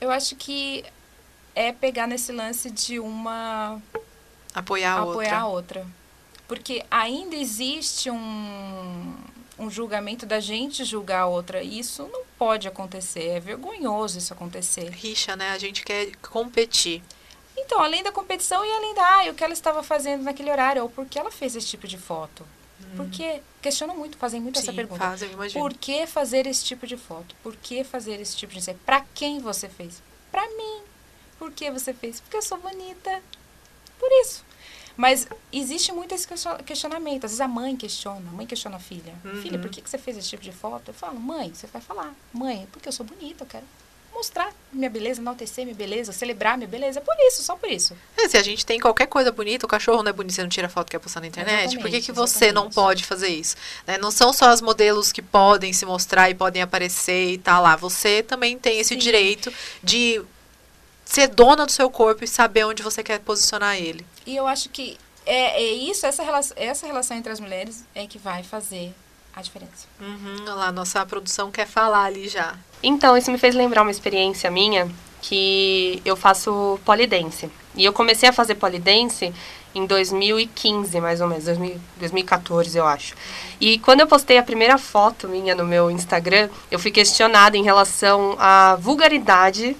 Eu 0.00 0.10
acho 0.10 0.36
que 0.36 0.84
é 1.54 1.72
pegar 1.72 2.06
nesse 2.06 2.32
lance 2.32 2.70
de 2.70 2.98
uma 2.98 3.80
Apoiar 4.54 4.98
a 4.98 5.02
apoiar 5.02 5.40
a 5.40 5.46
outra. 5.46 5.80
outra. 5.80 5.92
Porque 6.46 6.84
ainda 6.90 7.34
existe 7.34 8.10
um, 8.10 9.14
um 9.58 9.70
julgamento 9.70 10.26
da 10.26 10.40
gente 10.40 10.84
julgar 10.84 11.22
a 11.22 11.26
outra. 11.26 11.62
E 11.62 11.78
isso 11.78 12.08
não 12.12 12.22
pode 12.38 12.68
acontecer. 12.68 13.28
É 13.28 13.40
vergonhoso 13.40 14.18
isso 14.18 14.32
acontecer. 14.32 14.90
Rixa, 14.90 15.34
né? 15.34 15.52
A 15.52 15.58
gente 15.58 15.82
quer 15.82 16.14
competir. 16.16 17.02
Então, 17.56 17.80
além 17.80 18.02
da 18.02 18.12
competição 18.12 18.64
e 18.64 18.70
além 18.70 18.94
da 18.94 19.02
ah, 19.02 19.30
o 19.30 19.34
que 19.34 19.44
ela 19.44 19.52
estava 19.52 19.82
fazendo 19.82 20.22
naquele 20.22 20.50
horário, 20.50 20.82
ou 20.82 20.88
por 20.88 21.06
que 21.06 21.18
ela 21.18 21.30
fez 21.30 21.56
esse 21.56 21.68
tipo 21.68 21.86
de 21.86 21.96
foto. 21.96 22.46
Por 22.96 23.08
quê? 23.10 23.40
Questionam 23.60 23.96
muito, 23.96 24.16
fazem 24.16 24.40
muito 24.40 24.58
essa 24.58 24.70
Sim, 24.70 24.76
pergunta. 24.76 25.00
fazem, 25.00 25.28
eu 25.28 25.34
imagino. 25.34 25.62
Por 25.62 25.74
que 25.74 26.06
fazer 26.06 26.46
esse 26.46 26.64
tipo 26.64 26.86
de 26.86 26.96
foto? 26.96 27.34
Por 27.42 27.54
que 27.56 27.84
fazer 27.84 28.20
esse 28.20 28.36
tipo 28.36 28.52
de 28.52 28.58
ensaio? 28.58 28.78
Pra 28.84 29.04
quem 29.14 29.40
você 29.40 29.68
fez? 29.68 30.02
Pra 30.30 30.46
mim. 30.48 30.82
Por 31.38 31.52
que 31.52 31.70
você 31.70 31.92
fez? 31.92 32.20
Porque 32.20 32.36
eu 32.36 32.42
sou 32.42 32.58
bonita. 32.58 33.22
Por 33.98 34.10
isso. 34.22 34.44
Mas 34.96 35.26
existe 35.52 35.92
muito 35.92 36.14
esse 36.14 36.26
questionamento. 36.64 37.24
Às 37.24 37.32
vezes 37.32 37.40
a 37.40 37.48
mãe 37.48 37.76
questiona, 37.76 38.28
a 38.28 38.32
mãe 38.32 38.46
questiona 38.46 38.76
a 38.76 38.80
filha. 38.80 39.14
Uhum. 39.24 39.42
Filha, 39.42 39.58
por 39.58 39.70
que, 39.70 39.80
que 39.80 39.88
você 39.88 39.98
fez 39.98 40.16
esse 40.16 40.28
tipo 40.28 40.42
de 40.42 40.52
foto? 40.52 40.88
Eu 40.88 40.94
falo, 40.94 41.18
mãe, 41.18 41.52
você 41.54 41.66
vai 41.66 41.80
falar. 41.80 42.14
Mãe, 42.32 42.68
porque 42.72 42.88
eu 42.88 42.92
sou 42.92 43.06
bonita, 43.06 43.44
eu 43.44 43.48
quero 43.48 43.64
mostrar 44.12 44.52
minha 44.72 44.88
beleza, 44.88 45.20
enaltecer 45.20 45.64
minha 45.64 45.74
beleza, 45.74 46.12
celebrar 46.12 46.56
minha 46.56 46.68
beleza. 46.68 47.00
Por 47.00 47.14
isso, 47.20 47.42
só 47.42 47.56
por 47.56 47.70
isso. 47.70 47.96
É, 48.16 48.28
se 48.28 48.36
a 48.36 48.42
gente 48.42 48.64
tem 48.64 48.78
qualquer 48.78 49.06
coisa 49.06 49.32
bonita, 49.32 49.66
o 49.66 49.68
cachorro 49.68 50.02
não 50.02 50.10
é 50.10 50.12
bonito, 50.12 50.34
você 50.34 50.42
não 50.42 50.48
tira 50.48 50.68
foto 50.68 50.86
que 50.86 50.92
quer 50.92 50.98
postar 50.98 51.20
na 51.20 51.26
internet, 51.26 51.78
por 51.78 51.90
que, 51.90 52.00
que 52.00 52.12
você 52.12 52.52
não 52.52 52.70
pode 52.70 53.04
fazer 53.04 53.28
isso? 53.28 53.56
Né? 53.86 53.98
Não 53.98 54.10
são 54.10 54.32
só 54.32 54.48
as 54.50 54.60
modelos 54.60 55.12
que 55.12 55.22
podem 55.22 55.72
se 55.72 55.84
mostrar 55.84 56.30
e 56.30 56.34
podem 56.34 56.62
aparecer 56.62 57.32
e 57.32 57.38
tá 57.38 57.58
lá. 57.58 57.76
Você 57.76 58.22
também 58.22 58.58
tem 58.58 58.78
esse 58.78 58.94
Sim. 58.94 59.00
direito 59.00 59.52
de 59.82 60.22
ser 61.04 61.28
dona 61.28 61.66
do 61.66 61.72
seu 61.72 61.90
corpo 61.90 62.24
e 62.24 62.28
saber 62.28 62.64
onde 62.64 62.82
você 62.82 63.02
quer 63.02 63.18
posicionar 63.20 63.76
ele. 63.76 64.06
E 64.24 64.36
eu 64.36 64.46
acho 64.46 64.68
que 64.70 64.96
é, 65.26 65.62
é 65.62 65.72
isso, 65.72 66.06
essa 66.06 66.22
relação, 66.22 66.56
essa 66.58 66.86
relação 66.86 67.16
entre 67.16 67.32
as 67.32 67.40
mulheres 67.40 67.84
é 67.94 68.06
que 68.06 68.18
vai 68.18 68.42
fazer 68.42 68.94
a 69.34 69.40
diferença. 69.40 69.86
Uhum, 70.00 70.36
olha 70.42 70.54
lá, 70.54 70.72
nossa 70.72 71.04
produção 71.06 71.50
quer 71.50 71.66
falar 71.66 72.04
ali 72.04 72.28
já. 72.28 72.56
Então, 72.82 73.16
isso 73.16 73.30
me 73.30 73.38
fez 73.38 73.54
lembrar 73.54 73.82
uma 73.82 73.90
experiência 73.90 74.50
minha 74.50 74.88
que 75.20 76.02
eu 76.04 76.16
faço 76.16 76.78
polidense. 76.84 77.48
E 77.76 77.84
eu 77.84 77.92
comecei 77.92 78.28
a 78.28 78.32
fazer 78.32 78.56
polidense 78.56 79.32
em 79.74 79.86
2015, 79.86 81.00
mais 81.00 81.20
ou 81.20 81.28
menos, 81.28 81.44
2014, 81.44 82.76
eu 82.76 82.86
acho. 82.86 83.14
E 83.60 83.78
quando 83.78 84.00
eu 84.00 84.06
postei 84.06 84.36
a 84.36 84.42
primeira 84.42 84.76
foto 84.76 85.28
minha 85.28 85.54
no 85.54 85.64
meu 85.64 85.90
Instagram, 85.90 86.50
eu 86.70 86.78
fui 86.78 86.90
questionada 86.90 87.56
em 87.56 87.62
relação 87.62 88.36
à 88.38 88.76
vulgaridade 88.76 89.76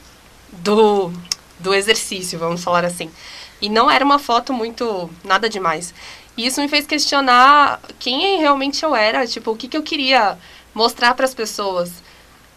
do, 0.50 1.12
do 1.58 1.74
exercício, 1.74 2.38
vamos 2.38 2.62
falar 2.62 2.84
assim. 2.84 3.10
E 3.60 3.68
não 3.68 3.90
era 3.90 4.04
uma 4.04 4.18
foto 4.18 4.52
muito 4.52 5.10
nada 5.22 5.48
demais. 5.48 5.92
E 6.36 6.46
isso 6.46 6.60
me 6.60 6.68
fez 6.68 6.86
questionar 6.86 7.80
quem 7.98 8.38
realmente 8.40 8.82
eu 8.82 8.96
era, 8.96 9.26
tipo, 9.26 9.50
o 9.50 9.56
que, 9.56 9.68
que 9.68 9.76
eu 9.76 9.82
queria 9.82 10.38
mostrar 10.74 11.14
para 11.14 11.26
as 11.26 11.34
pessoas. 11.34 11.92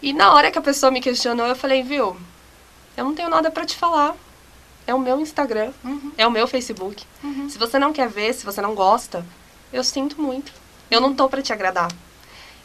E 0.06 0.14
na 0.14 0.36
hora 0.36 0.52
que 0.52 0.60
a 0.60 0.62
pessoa 0.62 0.92
me 0.92 1.02
questionou, 1.02 1.48
eu 1.48 1.56
falei, 1.56 1.82
viu, 1.82 2.16
eu 2.96 3.04
não 3.04 3.16
tenho 3.16 3.28
nada 3.28 3.50
para 3.50 3.66
te 3.66 3.76
falar. 3.76 4.16
É 4.86 4.94
o 4.94 5.00
meu 5.00 5.20
Instagram, 5.20 5.74
uhum. 5.84 6.12
é 6.16 6.28
o 6.28 6.30
meu 6.30 6.48
Facebook. 6.48 7.04
Uhum. 7.24 7.50
Se 7.50 7.58
você 7.58 7.80
não 7.80 7.92
quer 7.92 8.08
ver, 8.08 8.32
se 8.32 8.46
você 8.46 8.62
não 8.62 8.76
gosta, 8.76 9.26
eu 9.74 9.84
sinto 9.84 10.22
muito. 10.22 10.54
Eu 10.92 11.02
não 11.02 11.16
tô 11.16 11.28
para 11.28 11.42
te 11.42 11.52
agradar. 11.52 11.92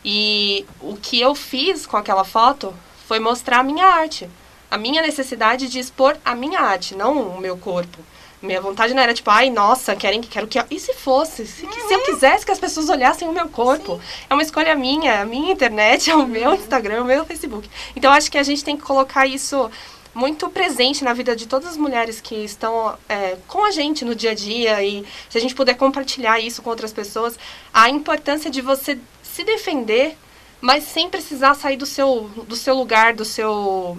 E 0.04 0.66
o 0.82 0.98
que 0.98 1.18
eu 1.18 1.34
fiz 1.34 1.86
com 1.86 1.96
aquela 1.96 2.24
foto 2.24 2.74
foi 3.06 3.18
mostrar 3.18 3.60
a 3.60 3.64
minha 3.64 3.86
arte, 3.86 4.28
a 4.70 4.76
minha 4.76 5.00
necessidade 5.00 5.66
de 5.66 5.78
expor 5.78 6.18
a 6.22 6.34
minha 6.34 6.60
arte, 6.60 6.94
não 6.94 7.22
o 7.22 7.40
meu 7.40 7.56
corpo. 7.56 8.00
Minha 8.42 8.60
vontade 8.60 8.94
não 8.94 9.02
era 9.02 9.12
tipo, 9.12 9.30
ai, 9.30 9.50
nossa, 9.50 9.94
querem 9.94 10.20
que 10.20 10.28
quero 10.28 10.46
que. 10.46 10.58
E 10.70 10.80
se 10.80 10.94
fosse? 10.94 11.46
Se, 11.46 11.64
uhum. 11.64 11.72
se 11.72 11.92
eu 11.92 12.04
quisesse 12.04 12.46
que 12.46 12.52
as 12.52 12.58
pessoas 12.58 12.88
olhassem 12.88 13.28
o 13.28 13.32
meu 13.32 13.48
corpo? 13.48 13.96
Sim. 13.96 14.24
É 14.30 14.34
uma 14.34 14.42
escolha 14.42 14.74
minha, 14.74 15.20
a 15.20 15.24
minha 15.26 15.52
internet, 15.52 16.10
é 16.10 16.16
o 16.16 16.26
meu 16.26 16.54
Instagram, 16.54 17.02
o 17.02 17.04
meu 17.04 17.26
Facebook. 17.26 17.68
Então 17.94 18.10
acho 18.10 18.30
que 18.30 18.38
a 18.38 18.42
gente 18.42 18.64
tem 18.64 18.76
que 18.76 18.82
colocar 18.82 19.26
isso 19.26 19.70
muito 20.14 20.48
presente 20.48 21.04
na 21.04 21.12
vida 21.12 21.36
de 21.36 21.46
todas 21.46 21.68
as 21.68 21.76
mulheres 21.76 22.20
que 22.20 22.34
estão 22.34 22.96
é, 23.08 23.36
com 23.46 23.64
a 23.64 23.70
gente 23.70 24.04
no 24.04 24.14
dia 24.14 24.32
a 24.32 24.34
dia 24.34 24.82
e 24.82 25.06
se 25.28 25.38
a 25.38 25.40
gente 25.40 25.54
puder 25.54 25.74
compartilhar 25.74 26.40
isso 26.40 26.62
com 26.62 26.70
outras 26.70 26.92
pessoas, 26.92 27.38
a 27.72 27.88
importância 27.88 28.50
de 28.50 28.60
você 28.60 28.98
se 29.22 29.44
defender, 29.44 30.16
mas 30.60 30.84
sem 30.84 31.08
precisar 31.08 31.54
sair 31.54 31.76
do 31.76 31.86
seu, 31.86 32.28
do 32.46 32.56
seu 32.56 32.74
lugar, 32.74 33.14
do 33.14 33.24
seu 33.24 33.96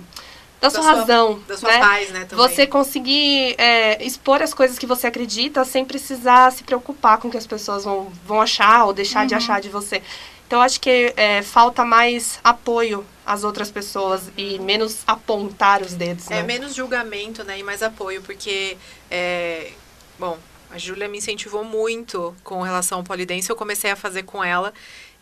da, 0.62 0.70
sua, 0.70 0.84
sua, 0.84 0.92
razão. 0.94 1.40
Da 1.48 1.58
sua 1.58 1.72
né? 1.72 1.80
paz, 1.80 2.12
né? 2.12 2.26
Também. 2.26 2.48
Você 2.48 2.68
conseguir 2.68 3.56
é, 3.58 4.04
expor 4.06 4.44
as 4.44 4.54
coisas 4.54 4.78
que 4.78 4.86
você 4.86 5.08
acredita 5.08 5.66
sem 5.66 5.84
precisar 5.84 6.52
se 6.52 6.64
preocupar 6.64 7.18
com 7.18 7.28
o 7.28 7.32
que 7.32 7.38
as 7.38 7.48
pessoas 7.48 7.84
vão, 7.84 8.12
vão 8.26 8.40
achar 8.40 8.86
ou 8.86 8.94
deixar 8.94 9.22
uhum. 9.22 9.28
de 9.28 9.36
achar 9.36 9.60
de 9.60 9.70
você. 9.70 10.04
Então, 10.46 10.62
acho 10.62 10.80
que 10.80 11.14
é, 11.16 11.42
falta 11.42 11.84
mais 11.84 12.40
apoio 12.44 13.06
às 13.26 13.44
outras 13.44 13.72
pessoas 13.72 14.30
e 14.38 14.60
menos 14.60 15.00
apontar 15.08 15.82
os 15.82 15.94
dedos. 15.94 16.30
É, 16.30 16.36
né? 16.36 16.44
menos 16.44 16.76
julgamento, 16.76 17.44
né? 17.44 17.58
E 17.58 17.64
mais 17.64 17.82
apoio, 17.82 18.22
porque, 18.22 18.78
é, 19.10 19.72
bom, 20.20 20.38
a 20.70 20.78
Júlia 20.78 21.08
me 21.08 21.18
incentivou 21.18 21.64
muito 21.64 22.36
com 22.44 22.62
relação 22.62 23.00
ao 23.00 23.04
polidense. 23.04 23.50
Eu 23.50 23.56
comecei 23.56 23.92
a 23.92 23.96
fazer 23.96 24.24
com 24.24 24.44
ela. 24.44 24.74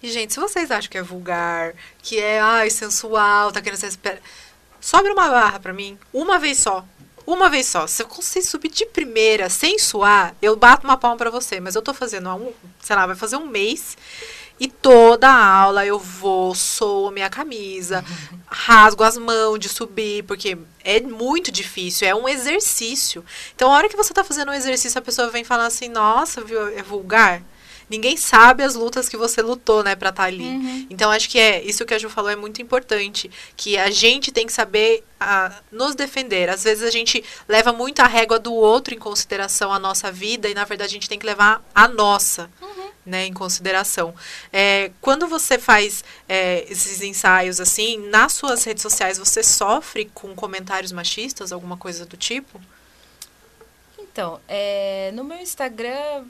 E, 0.02 0.10
gente, 0.10 0.34
se 0.34 0.40
vocês 0.40 0.72
acham 0.72 0.90
que 0.90 0.98
é 0.98 1.04
vulgar, 1.04 1.74
que 2.02 2.20
é, 2.20 2.40
ai, 2.40 2.70
sensual, 2.70 3.52
tá 3.52 3.62
querendo 3.62 3.80
ser 3.80 3.88
Sobe 4.80 5.10
uma 5.10 5.30
barra 5.30 5.60
para 5.60 5.74
mim, 5.74 5.98
uma 6.14 6.40
vez 6.40 6.60
só. 6.60 6.86
Uma 7.26 7.50
vez 7.50 7.68
só. 7.68 7.86
Se 7.86 8.04
você 8.04 8.42
subir 8.42 8.70
de 8.70 8.86
primeira, 8.88 9.50
sem 9.50 9.78
suar, 9.78 10.36
eu 10.42 10.56
bato 10.56 10.88
uma 10.88 10.98
palma 10.98 11.16
para 11.16 11.30
você. 11.30 11.60
Mas 11.60 11.76
eu 11.76 11.82
tô 11.82 11.94
fazendo 11.94 12.28
há 12.28 12.34
um, 12.34 12.52
sei 12.82 12.96
lá, 12.96 13.06
vai 13.06 13.16
fazer 13.16 13.36
um 13.36 13.46
mês. 13.46 13.96
E 14.60 14.68
toda 14.68 15.30
a 15.30 15.46
aula 15.46 15.86
eu 15.86 15.98
vou, 15.98 16.54
sou 16.54 17.12
minha 17.12 17.30
camisa, 17.30 18.04
rasgo 18.46 19.04
as 19.04 19.18
mãos 19.18 19.58
de 19.58 19.70
subir, 19.70 20.24
porque 20.24 20.58
é 20.84 21.00
muito 21.00 21.50
difícil, 21.50 22.08
é 22.08 22.14
um 22.14 22.28
exercício. 22.28 23.24
Então, 23.56 23.72
a 23.72 23.76
hora 23.76 23.88
que 23.88 23.96
você 23.96 24.14
tá 24.14 24.22
fazendo 24.22 24.50
um 24.50 24.54
exercício, 24.54 25.00
a 25.00 25.02
pessoa 25.02 25.30
vem 25.30 25.46
falar 25.46 25.68
assim, 25.68 25.88
nossa, 25.88 26.44
viu, 26.44 26.68
é 26.78 26.84
vulgar 26.84 27.42
ninguém 27.90 28.16
sabe 28.16 28.64
as 28.64 28.76
lutas 28.76 29.10
que 29.10 29.18
você 29.18 29.42
lutou, 29.42 29.84
né, 29.84 29.96
para 29.96 30.10
estar 30.10 30.24
tá 30.24 30.28
ali. 30.28 30.44
Uhum. 30.44 30.88
Então 30.90 31.10
acho 31.12 31.30
que 31.30 31.40
é 31.40 31.64
isso 31.64 31.86
que 31.86 31.94
a 31.94 31.98
Ju 31.98 32.10
falou 32.10 32.30
é 32.30 32.36
muito 32.36 32.62
importante, 32.62 33.30
que 33.58 33.78
a 33.78 33.90
gente 33.90 34.32
tem 34.32 34.46
que 34.46 34.54
saber 34.54 35.04
a, 35.20 35.62
nos 35.72 35.96
defender. 35.96 36.50
Às 36.50 36.64
vezes 36.64 36.84
a 36.84 36.92
gente 36.92 37.24
leva 37.48 37.74
muito 37.74 38.00
a 38.02 38.08
régua 38.08 38.38
do 38.38 38.54
outro 38.54 38.94
em 38.94 39.00
consideração 39.00 39.74
a 39.74 39.80
nossa 39.80 40.12
vida 40.12 40.48
e 40.48 40.54
na 40.54 40.64
verdade 40.64 40.92
a 40.92 40.94
gente 40.94 41.10
tem 41.10 41.20
que 41.20 41.26
levar 41.26 41.64
a 41.74 41.88
nossa. 41.88 42.50
Uhum. 42.62 42.90
Né, 43.06 43.26
em 43.26 43.34
consideração. 43.34 44.14
É, 44.54 44.92
quando 45.02 45.26
você 45.28 45.58
faz 45.58 46.04
é, 46.28 46.64
esses 46.70 47.02
ensaios 47.02 47.60
assim, 47.60 47.98
nas 48.10 48.34
suas 48.34 48.64
redes 48.64 48.84
sociais, 48.84 49.18
você 49.18 49.42
sofre 49.42 50.12
com 50.14 50.36
comentários 50.36 50.92
machistas, 50.92 51.52
alguma 51.52 51.76
coisa 51.76 52.06
do 52.06 52.16
tipo? 52.16 52.62
Então, 53.98 54.40
é, 54.48 55.12
no 55.16 55.24
meu 55.24 55.40
Instagram 55.40 56.26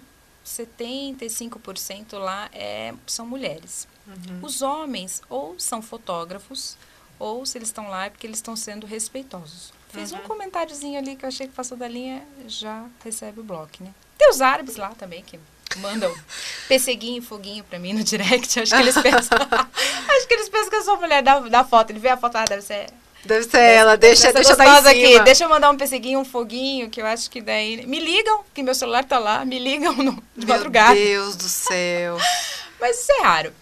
75% 0.49 2.17
lá 2.17 2.49
é, 2.51 2.93
são 3.05 3.25
mulheres. 3.25 3.87
Uhum. 4.07 4.39
Os 4.41 4.61
homens 4.61 5.21
ou 5.29 5.59
são 5.59 5.81
fotógrafos, 5.81 6.75
ou 7.19 7.45
se 7.45 7.57
eles 7.57 7.69
estão 7.69 7.87
lá 7.87 8.05
é 8.05 8.09
porque 8.09 8.25
eles 8.25 8.39
estão 8.39 8.55
sendo 8.55 8.87
respeitosos. 8.87 9.71
Fiz 9.89 10.11
uhum. 10.11 10.19
um 10.19 10.21
comentáriozinho 10.21 10.97
ali 10.97 11.15
que 11.15 11.25
eu 11.25 11.29
achei 11.29 11.47
que 11.47 11.53
passou 11.53 11.77
da 11.77 11.87
linha, 11.87 12.23
já 12.47 12.85
recebe 13.03 13.39
o 13.39 13.43
bloco, 13.43 13.83
né? 13.83 13.93
Tem 14.17 14.29
os 14.29 14.41
árabes 14.41 14.75
lá 14.75 14.89
também 14.89 15.23
que 15.23 15.39
mandam 15.77 16.13
pesseguinho 16.67 17.19
e 17.19 17.21
foguinho 17.21 17.63
pra 17.63 17.77
mim 17.77 17.93
no 17.93 18.03
direct. 18.03 18.59
Acho 18.59 18.75
que 18.75 18.81
eles 18.81 18.97
pensam. 19.01 19.37
acho 19.37 20.27
que 20.27 20.33
eles 20.33 20.49
pensam 20.49 20.69
que 20.69 20.75
eu 20.75 20.83
sou 20.83 20.99
mulher 20.99 21.21
da, 21.21 21.39
da 21.39 21.63
foto. 21.63 21.91
Ele 21.91 21.99
vê 21.99 22.09
a 22.09 22.17
foto, 22.17 22.35
ah, 22.35 22.45
deve 22.45 22.63
ser 22.63 22.89
Deve 23.23 23.43
ser 23.43 23.59
ela, 23.59 23.97
deixa, 23.97 24.31
deixa 24.31 24.55
nós 24.55 24.85
aqui. 24.85 25.19
Deixa 25.21 25.43
eu 25.43 25.49
mandar 25.49 25.69
um 25.69 25.77
perseguinho, 25.77 26.19
um 26.19 26.25
foguinho, 26.25 26.89
que 26.89 27.01
eu 27.01 27.05
acho 27.05 27.29
que 27.29 27.41
daí. 27.41 27.85
Me 27.85 27.99
ligam, 27.99 28.43
que 28.53 28.63
meu 28.63 28.73
celular 28.73 29.03
tá 29.03 29.19
lá, 29.19 29.43
me 29.43 29.59
ligam 29.59 29.93
no, 29.93 30.23
de 30.35 30.45
meu 30.45 30.55
madrugada. 30.55 30.95
Meu 30.95 31.03
Deus 31.03 31.35
do 31.35 31.49
céu. 31.49 32.17
Mas 32.79 33.01
isso 33.01 33.11
é 33.11 33.21
raro. 33.21 33.53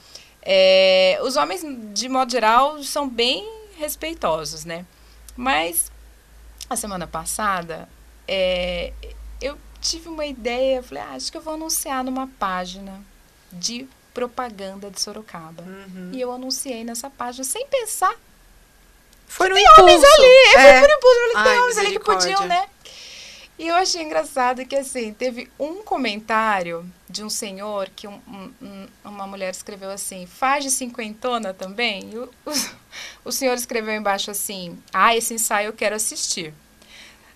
É, 0.41 1.19
os 1.23 1.35
homens, 1.35 1.61
de 1.93 2.07
modo 2.07 2.31
geral, 2.31 2.81
são 2.83 3.09
bem 3.09 3.45
respeitosos, 3.77 4.63
né? 4.63 4.85
Mas 5.35 5.91
a 6.69 6.75
semana 6.75 7.07
passada, 7.07 7.89
é, 8.27 8.93
eu 9.41 9.57
tive 9.81 10.07
uma 10.07 10.25
ideia, 10.25 10.83
falei, 10.83 11.03
ah, 11.03 11.15
acho 11.15 11.31
que 11.31 11.37
eu 11.37 11.41
vou 11.41 11.55
anunciar 11.55 12.03
numa 12.03 12.27
página 12.39 13.01
de 13.51 13.87
propaganda 14.13 14.89
de 14.89 15.01
Sorocaba. 15.01 15.63
Uhum. 15.63 16.11
E 16.13 16.21
eu 16.21 16.31
anunciei 16.31 16.83
nessa 16.83 17.09
página 17.09 17.43
sem 17.43 17.67
pensar 17.67 18.15
foi 19.27 19.49
no 19.49 19.55
tem 19.55 19.63
impulso. 19.63 19.81
homens 19.81 20.03
ali. 20.03 20.55
É. 20.55 20.79
fui 20.79 20.87
por 20.87 20.97
impulso. 20.97 21.19
Eu 21.19 21.31
falei, 21.33 21.51
tem 21.51 21.61
homens 21.61 21.77
ali 21.77 21.91
que 21.91 21.99
podiam, 21.99 22.45
né? 22.45 22.69
E 23.59 23.67
eu 23.67 23.75
achei 23.75 24.03
engraçado 24.03 24.63
que, 24.65 24.75
assim, 24.75 25.13
teve 25.13 25.49
um 25.59 25.81
comentário 25.81 26.85
de 27.09 27.23
um 27.23 27.29
senhor 27.29 27.89
que 27.95 28.07
um, 28.07 28.21
um, 28.61 28.87
uma 29.03 29.25
mulher 29.25 29.51
escreveu 29.51 29.89
assim, 29.89 30.27
faz 30.27 30.63
de 30.63 30.69
cinquentona 30.69 31.55
também? 31.55 32.11
E 32.13 32.17
o, 32.17 32.29
o, 32.45 32.51
o 33.25 33.31
senhor 33.31 33.55
escreveu 33.55 33.95
embaixo 33.95 34.29
assim, 34.29 34.77
ah, 34.93 35.15
esse 35.15 35.33
ensaio 35.33 35.69
eu 35.69 35.73
quero 35.73 35.95
assistir. 35.95 36.53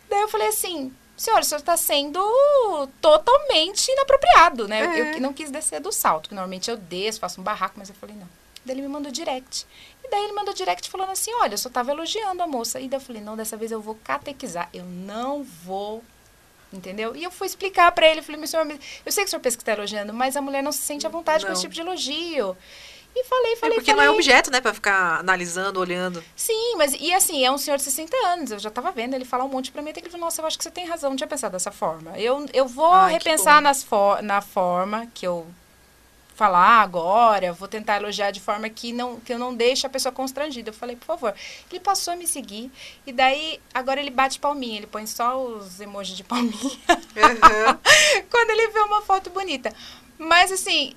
Daí 0.08 0.22
eu 0.22 0.28
falei 0.28 0.50
assim, 0.50 0.94
senhor, 1.18 1.40
o 1.40 1.44
senhor 1.44 1.60
está 1.60 1.76
sendo 1.76 2.22
totalmente 3.02 3.90
inapropriado, 3.92 4.68
né? 4.68 4.82
É. 4.82 5.02
Eu, 5.02 5.06
eu 5.14 5.22
não 5.22 5.34
quis 5.34 5.50
descer 5.50 5.80
do 5.80 5.92
salto, 5.92 6.30
que 6.30 6.36
normalmente 6.36 6.70
eu 6.70 6.78
desço, 6.78 7.20
faço 7.20 7.42
um 7.42 7.44
barraco, 7.44 7.76
mas 7.78 7.90
eu 7.90 7.96
falei, 7.96 8.16
não. 8.16 8.30
Daí 8.64 8.76
ele 8.76 8.84
me 8.84 8.88
mandou 8.88 9.12
direct. 9.12 9.66
E 10.12 10.14
daí 10.14 10.26
ele 10.26 10.34
mandou 10.34 10.54
direct 10.54 10.90
falando 10.90 11.12
assim: 11.12 11.34
olha, 11.36 11.54
eu 11.54 11.58
só 11.58 11.70
tava 11.70 11.92
elogiando 11.92 12.44
a 12.44 12.48
moça. 12.48 12.82
E 12.82 12.90
daí 12.90 13.00
eu 13.00 13.04
falei: 13.04 13.22
não, 13.22 13.38
dessa 13.38 13.56
vez 13.56 13.72
eu 13.72 13.80
vou 13.80 13.98
catequizar. 14.04 14.68
Eu 14.74 14.84
não 14.84 15.42
vou. 15.42 16.04
Entendeu? 16.74 17.16
E 17.16 17.24
eu 17.24 17.32
fui 17.32 17.48
explicar 17.48 17.90
para 17.94 18.08
ele. 18.08 18.22
Falei: 18.22 18.38
meu 18.38 18.48
senhor, 18.48 18.68
eu 19.06 19.12
sei 19.12 19.24
que 19.24 19.28
o 19.28 19.30
senhor 19.30 19.42
pensa 19.42 19.56
que 19.56 19.62
está 19.62 19.72
elogiando, 19.72 20.14
mas 20.14 20.36
a 20.36 20.42
mulher 20.42 20.62
não 20.62 20.74
se 20.74 20.80
sente 20.80 21.08
à 21.08 21.10
vontade 21.10 21.44
não. 21.44 21.48
com 21.48 21.54
esse 21.54 21.62
tipo 21.62 21.74
de 21.74 21.80
elogio. 21.80 22.58
E 23.16 23.24
falei, 23.26 23.54
É 23.54 23.56
falei, 23.58 23.76
porque 23.78 23.92
falei. 23.92 24.06
não 24.08 24.14
é 24.14 24.16
objeto, 24.16 24.50
né, 24.52 24.62
pra 24.62 24.74
ficar 24.74 25.20
analisando, 25.20 25.80
olhando. 25.80 26.24
Sim, 26.36 26.76
mas 26.78 26.94
e 26.94 27.14
assim, 27.14 27.46
é 27.46 27.52
um 27.52 27.58
senhor 27.58 27.78
de 27.78 27.84
60 27.84 28.16
anos. 28.28 28.52
Eu 28.52 28.60
já 28.60 28.70
tava 28.70 28.92
vendo 28.92 29.14
ele 29.14 29.26
falar 29.26 29.44
um 29.46 29.50
monte 29.50 29.72
pra 29.72 29.82
mim. 29.82 29.92
Até 29.92 30.00
que 30.02 30.08
ele 30.08 30.12
falou, 30.12 30.26
nossa, 30.28 30.42
eu 30.42 30.46
acho 30.46 30.58
que 30.58 30.64
você 30.64 30.72
tem 30.72 30.86
razão, 30.88 31.10
não 31.10 31.18
tinha 31.18 31.28
pensado 31.28 31.52
dessa 31.52 31.72
forma. 31.72 32.18
Eu, 32.18 32.46
eu 32.54 32.68
vou 32.68 32.92
Ai, 32.94 33.14
repensar 33.14 33.62
nas 33.62 33.84
for 33.84 34.22
na 34.22 34.42
forma 34.42 35.08
que 35.14 35.28
eu 35.28 35.46
falar 36.36 36.82
agora, 36.82 37.54
vou 37.54 37.68
tentar 37.68 37.98
elogiar 37.98 38.32
de 38.32 38.40
forma 38.40 38.70
que, 38.70 38.92
não, 38.94 39.20
que 39.20 39.34
eu 39.34 39.40
não 39.40 39.56
deixe 39.56 39.86
a 39.86 39.90
pessoa 39.90 40.12
constrangida. 40.12 40.70
Eu 40.70 40.74
falei, 40.74 40.96
por 40.96 41.06
favor. 41.06 41.34
Ele 41.70 41.80
passou 41.80 42.14
a 42.14 42.18
me 42.18 42.26
seguir. 42.26 42.72
E 43.06 43.12
daí, 43.12 43.60
agora 43.74 44.00
ele 44.00 44.10
bate 44.10 44.40
palminha. 44.40 44.78
Ele 44.78 44.88
põe 44.88 45.06
só 45.06 45.42
os 45.42 45.80
emojis 45.80 46.18
de 46.18 46.24
palminha 46.24 46.54
Aham. 47.18 47.80
quando 48.30 48.50
ele 48.50 48.68
vê 48.70 48.80
uma 48.80 49.02
foto 49.02 49.30
bonita. 49.30 49.74
Mas 50.18 50.52
assim, 50.52 50.94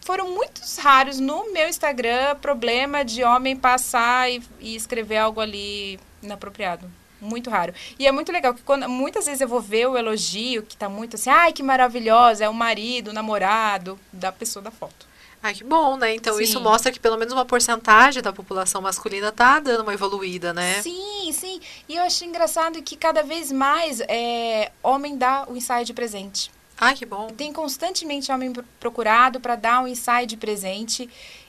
foram 0.00 0.30
muitos 0.30 0.76
raros 0.78 1.18
no 1.18 1.52
meu 1.52 1.68
Instagram 1.68 2.36
problema 2.36 3.04
de 3.04 3.24
homem 3.24 3.56
passar 3.56 4.30
e, 4.30 4.42
e 4.60 4.76
escrever 4.76 5.16
algo 5.18 5.40
ali 5.40 5.98
inapropriado. 6.22 6.90
Muito 7.26 7.50
raro. 7.50 7.74
E 7.98 8.06
é 8.06 8.12
muito 8.12 8.30
legal 8.30 8.54
que 8.54 8.62
quando 8.62 8.88
muitas 8.88 9.26
vezes 9.26 9.40
eu 9.40 9.48
vou 9.48 9.60
ver 9.60 9.88
o 9.88 9.96
elogio 9.98 10.62
que 10.62 10.76
tá 10.76 10.88
muito 10.88 11.16
assim, 11.16 11.28
ai 11.30 11.52
que 11.52 11.62
maravilhosa, 11.62 12.44
é 12.44 12.48
o 12.48 12.54
marido, 12.54 13.08
o 13.10 13.12
namorado 13.12 13.98
da 14.12 14.30
pessoa 14.30 14.62
da 14.62 14.70
foto. 14.70 15.06
Ai, 15.42 15.54
que 15.54 15.62
bom, 15.64 15.96
né? 15.96 16.14
Então 16.14 16.34
Sim. 16.36 16.42
isso 16.42 16.60
mostra 16.60 16.90
que 16.90 16.98
pelo 16.98 17.16
menos 17.16 17.32
uma 17.32 17.44
porcentagem 17.44 18.22
da 18.22 18.32
população 18.32 18.80
masculina 18.80 19.30
tá 19.30 19.60
dando 19.60 19.82
uma 19.82 19.92
evoluída, 19.92 20.52
né? 20.52 20.80
Sim, 20.82 21.30
sim. 21.32 21.60
E 21.88 21.94
eu 21.96 22.02
achei 22.02 22.26
engraçado 22.26 22.82
que 22.82 22.96
cada 22.96 23.22
vez 23.22 23.52
mais 23.52 24.00
é, 24.08 24.72
homem 24.82 25.16
dá 25.16 25.46
o 25.48 25.56
ensaio 25.56 25.84
de 25.84 25.92
presente. 25.92 26.50
Ai, 26.78 26.94
que 26.94 27.06
bom. 27.06 27.28
Tem 27.28 27.52
constantemente 27.52 28.30
homem 28.32 28.52
pro- 28.52 28.64
procurado 28.80 29.38
para 29.40 29.56
dar 29.56 29.82
um 29.82 29.86
ensaio 29.86 30.26
de 30.26 30.36
presente. 30.36 31.08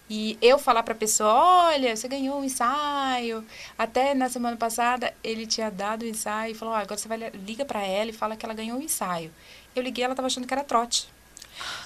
E 0.10 0.38
eu 0.41 0.58
falar 0.58 0.84
para 0.84 0.93
a 0.93 0.98
pessoa, 0.98 1.34
olha, 1.67 1.96
você 1.96 2.08
ganhou 2.08 2.39
um 2.39 2.43
ensaio. 2.43 3.43
Até 3.78 4.13
na 4.13 4.30
semana 4.30 4.56
passada 4.56 5.13
ele 5.24 5.46
tinha 5.46 5.70
dado 5.70 6.04
o 6.04 6.08
ensaio 6.08 6.52
e 6.52 6.56
falou, 6.56 6.74
"Ó, 6.74 6.78
agora 6.78 6.98
você 6.98 7.08
vai 7.10 7.17
li- 7.17 7.32
liga 7.46 7.65
para 7.65 7.82
ela 7.86 8.10
e 8.10 8.13
fala 8.13 8.36
que 8.38 8.46
ela 8.46 8.54
ganhou 8.56 8.78
um 8.78 8.82
ensaio. 8.82 9.32
Eu 9.76 9.84
liguei, 9.84 10.04
ela 10.06 10.15
tava 10.15 10.28
achando 10.28 10.48
que 10.48 10.54
era 10.54 10.63
trote. 10.63 11.10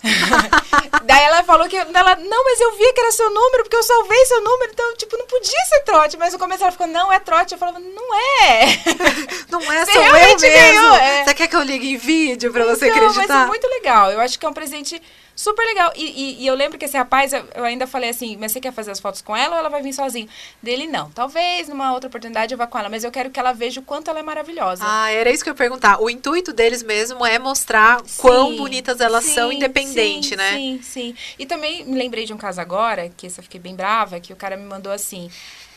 Daí 1.04 1.24
ela 1.24 1.44
falou 1.44 1.68
que 1.68 1.76
ela, 1.78 2.16
não, 2.16 2.44
mas 2.44 2.60
eu 2.60 2.78
vi 2.78 2.94
que 2.94 3.00
era 3.00 3.12
seu 3.12 3.30
número, 3.34 3.64
porque 3.64 3.76
eu 3.76 3.84
salvei 3.84 4.26
seu 4.26 4.42
número, 4.44 4.72
então, 4.72 4.96
tipo, 4.98 5.18
não 5.18 5.26
podia 5.26 5.66
ser 5.66 5.82
trote. 5.82 6.18
Mas 6.18 6.34
no 6.34 6.40
começo 6.40 6.62
ela 6.64 6.72
ficou, 6.72 6.88
não, 6.88 7.12
é 7.12 7.20
trote. 7.20 7.54
Eu 7.54 7.58
falava, 7.58 7.80
não 7.80 8.16
é. 8.16 8.66
Não 9.50 9.62
é 9.72 9.86
Você 9.86 9.92
só 9.94 10.02
eu 10.06 10.14
mesmo. 10.14 10.40
ganhou, 10.40 10.96
é. 10.96 11.26
Você 11.26 11.34
quer 11.34 11.48
que 11.48 11.56
eu 11.56 11.62
ligue 11.62 11.92
em 11.94 11.98
vídeo 11.98 12.52
pra 12.54 12.64
você 12.66 12.88
Então, 12.88 13.02
Mas 13.02 13.12
acreditar? 13.18 13.44
é 13.44 13.48
muito 13.48 13.68
legal. 13.68 14.10
Eu 14.12 14.22
acho 14.22 14.40
que 14.40 14.46
é 14.46 14.50
um 14.50 14.54
presente 14.54 15.02
super 15.36 15.63
legal. 15.65 15.91
E, 15.96 16.04
e- 16.06 16.44
e 16.44 16.48
eu 16.48 16.56
lembro 16.56 16.78
que 16.78 16.86
esse 16.86 16.98
rapaz, 16.98 17.34
eu, 17.34 17.44
eu 17.56 17.63
ainda 17.63 17.88
falei 17.88 18.10
assim, 18.10 18.38
mas 18.38 18.52
você 18.52 18.60
quer 18.60 18.72
fazer 18.74 18.91
as 18.91 19.00
fotos 19.00 19.22
com 19.22 19.36
ela 19.36 19.54
ou 19.54 19.60
ela 19.60 19.70
vai 19.70 19.82
vir 19.82 19.94
sozinha? 19.94 20.28
Dele, 20.62 20.88
não. 20.88 21.10
Talvez 21.12 21.67
numa 21.67 21.94
outra 21.94 22.08
oportunidade 22.08 22.54
eu 22.54 22.58
vá 22.58 22.67
com 22.67 22.78
ela, 22.78 22.89
mas 22.89 23.04
eu 23.04 23.12
quero 23.12 23.30
que 23.30 23.39
ela 23.39 23.54
veja 23.54 23.80
o 23.80 23.84
quanto 23.84 24.10
ela 24.10 24.20
é 24.20 24.24
maravilhosa. 24.24 24.84
Ah, 24.86 25.10
era 25.10 25.30
isso 25.32 25.44
que 25.44 25.50
eu 25.50 25.54
ia 25.54 25.58
perguntar. 25.58 26.02
O 26.02 26.10
intuito 26.10 26.54
deles 26.54 26.84
mesmo 26.84 27.26
é 27.26 27.39
mostrar 27.39 28.02
quão 28.17 28.50
Sim, 28.52 28.58
bonitas 28.58 29.02
elas 29.02 29.24
são, 29.26 29.50
sim, 29.50 29.58
independente, 29.58 30.30
sim, 30.30 30.36
né? 30.36 30.58
Sim, 30.58 30.80
sim. 30.84 31.15
E 31.39 31.46
também 31.46 31.86
me 31.86 31.98
lembrei 31.98 32.26
de 32.26 32.34
um 32.34 32.38
caso 32.38 32.60
agora, 32.62 33.10
que 33.15 33.28
esse 33.28 33.39
eu 33.39 33.44
fiquei 33.44 33.60
bem 33.60 33.76
brava, 33.76 34.20
que 34.20 34.34
o 34.34 34.36
cara 34.36 34.56
me 34.58 34.63
mandou 34.65 34.91
assim 34.91 35.30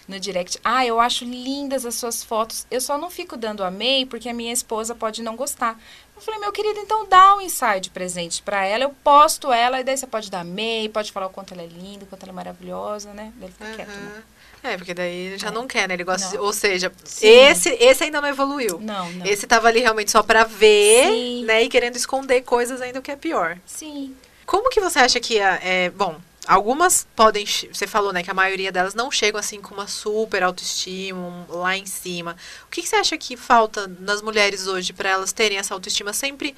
no 0.06 0.18
direct. 0.20 0.58
Ah, 0.64 0.84
eu 0.86 1.00
acho 1.00 1.24
lindas 1.24 1.86
as 1.86 1.94
suas 1.94 2.22
fotos. 2.22 2.66
Eu 2.70 2.80
só 2.80 2.98
não 2.98 3.10
fico 3.10 3.36
dando 3.36 3.64
amei 3.64 4.04
porque 4.06 4.28
a 4.28 4.34
minha 4.34 4.52
esposa 4.52 4.94
pode 4.94 5.22
não 5.22 5.34
gostar. 5.36 5.78
Eu 6.16 6.22
falei, 6.22 6.38
meu 6.40 6.52
querido, 6.52 6.78
então 6.78 7.06
dá 7.08 7.34
um 7.34 7.40
ensaio 7.40 7.80
de 7.80 7.90
presente 7.90 8.42
pra 8.42 8.64
ela. 8.64 8.84
Eu 8.84 8.94
posto 9.02 9.52
ela 9.52 9.80
e 9.80 9.84
daí 9.84 9.96
você 9.96 10.06
pode 10.06 10.30
dar 10.30 10.40
amei, 10.40 10.88
pode 10.88 11.10
falar 11.10 11.26
o 11.26 11.30
quanto 11.30 11.52
ela 11.54 11.62
é 11.62 11.66
linda, 11.66 12.04
o 12.04 12.06
quanto 12.06 12.22
ela 12.22 12.32
é 12.32 12.34
maravilhosa, 12.34 13.12
né? 13.12 13.32
Daí 13.36 13.48
ele 13.48 13.52
fica 13.58 13.74
quieto. 13.74 13.88
né? 13.98 14.22
É, 14.62 14.76
porque 14.78 14.94
daí 14.94 15.12
ele 15.26 15.38
já 15.38 15.48
É. 15.48 15.50
não 15.50 15.66
quer, 15.66 15.86
né? 15.86 15.92
Ele 15.94 16.04
gosta 16.04 16.28
de-. 16.28 16.38
Ou 16.38 16.52
seja, 16.52 16.90
Sim. 17.04 17.26
esse, 17.26 17.68
esse 17.70 18.04
ainda 18.04 18.20
não 18.20 18.28
evoluiu. 18.28 18.78
Não, 18.80 19.10
não. 19.12 19.26
Esse 19.26 19.46
tava 19.46 19.68
ali 19.68 19.80
realmente 19.80 20.10
só 20.10 20.22
pra 20.22 20.44
ver, 20.44 21.06
Sim. 21.08 21.44
né? 21.44 21.62
E 21.64 21.68
querendo 21.68 21.96
esconder 21.96 22.40
coisas 22.42 22.80
ainda 22.80 22.98
o 22.98 23.02
que 23.02 23.10
é 23.10 23.16
pior. 23.16 23.58
Sim. 23.66 24.14
Como 24.46 24.70
que 24.70 24.80
você 24.80 24.98
acha 25.00 25.20
que 25.20 25.38
a- 25.40 25.58
é, 25.62 25.90
bom, 25.90 26.16
algumas 26.46 27.06
podem, 27.16 27.44
você 27.46 27.86
falou, 27.86 28.12
né, 28.12 28.22
que 28.22 28.30
a 28.30 28.34
maioria 28.34 28.70
delas 28.72 28.94
não 28.94 29.10
chegam 29.10 29.38
assim 29.40 29.60
com 29.60 29.74
uma 29.74 29.86
super 29.88 30.42
autoestima 30.42 31.18
um- 31.18 31.46
lá 31.56 31.76
em 31.76 31.86
cima. 31.86 32.36
O 32.66 32.70
que, 32.70 32.82
que 32.82 32.88
você 32.88 32.96
acha 32.96 33.16
que 33.18 33.36
falta 33.36 33.86
nas 34.00 34.20
mulheres 34.22 34.66
hoje 34.66 34.92
para 34.92 35.08
elas 35.10 35.32
terem 35.32 35.58
essa 35.58 35.74
autoestima 35.74 36.12
sempre 36.12 36.54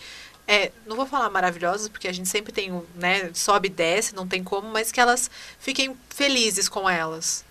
é, 0.49 0.71
não 0.87 0.95
vou 0.97 1.07
falar 1.07 1.29
maravilhosas, 1.29 1.89
porque 1.89 2.07
a 2.07 2.13
gente 2.13 2.29
sempre 2.29 2.53
tem, 2.53 2.71
né, 2.95 3.31
sobe 3.35 3.67
e 3.67 3.71
desce, 3.71 4.15
não 4.15 4.29
tem 4.29 4.45
como, 4.45 4.69
mas 4.69 4.93
que 4.93 5.01
elas 5.01 5.29
fiquem 5.59 5.97
felizes 6.09 6.69
com 6.69 6.89
elas. 6.89 7.45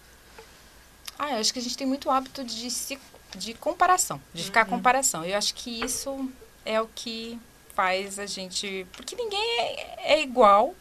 Ah, 1.19 1.31
eu 1.33 1.39
acho 1.39 1.51
que 1.53 1.59
a 1.59 1.61
gente 1.61 1.77
tem 1.77 1.87
muito 1.87 2.09
hábito 2.09 2.43
de 2.43 2.69
se, 2.71 2.97
de 3.35 3.53
comparação, 3.53 4.21
de 4.33 4.41
Uhum. 4.41 4.45
ficar 4.45 4.65
comparação. 4.65 5.25
Eu 5.25 5.37
acho 5.37 5.53
que 5.55 5.83
isso 5.83 6.29
é 6.65 6.81
o 6.81 6.87
que 6.93 7.37
faz 7.73 8.17
a 8.19 8.25
gente. 8.25 8.85
Porque 8.93 9.15
ninguém 9.15 9.59
é, 9.59 10.13
é 10.15 10.21
igual. 10.21 10.73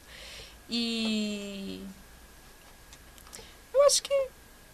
E. 0.68 1.82
Eu 3.72 3.82
acho 3.86 4.02
que. 4.02 4.28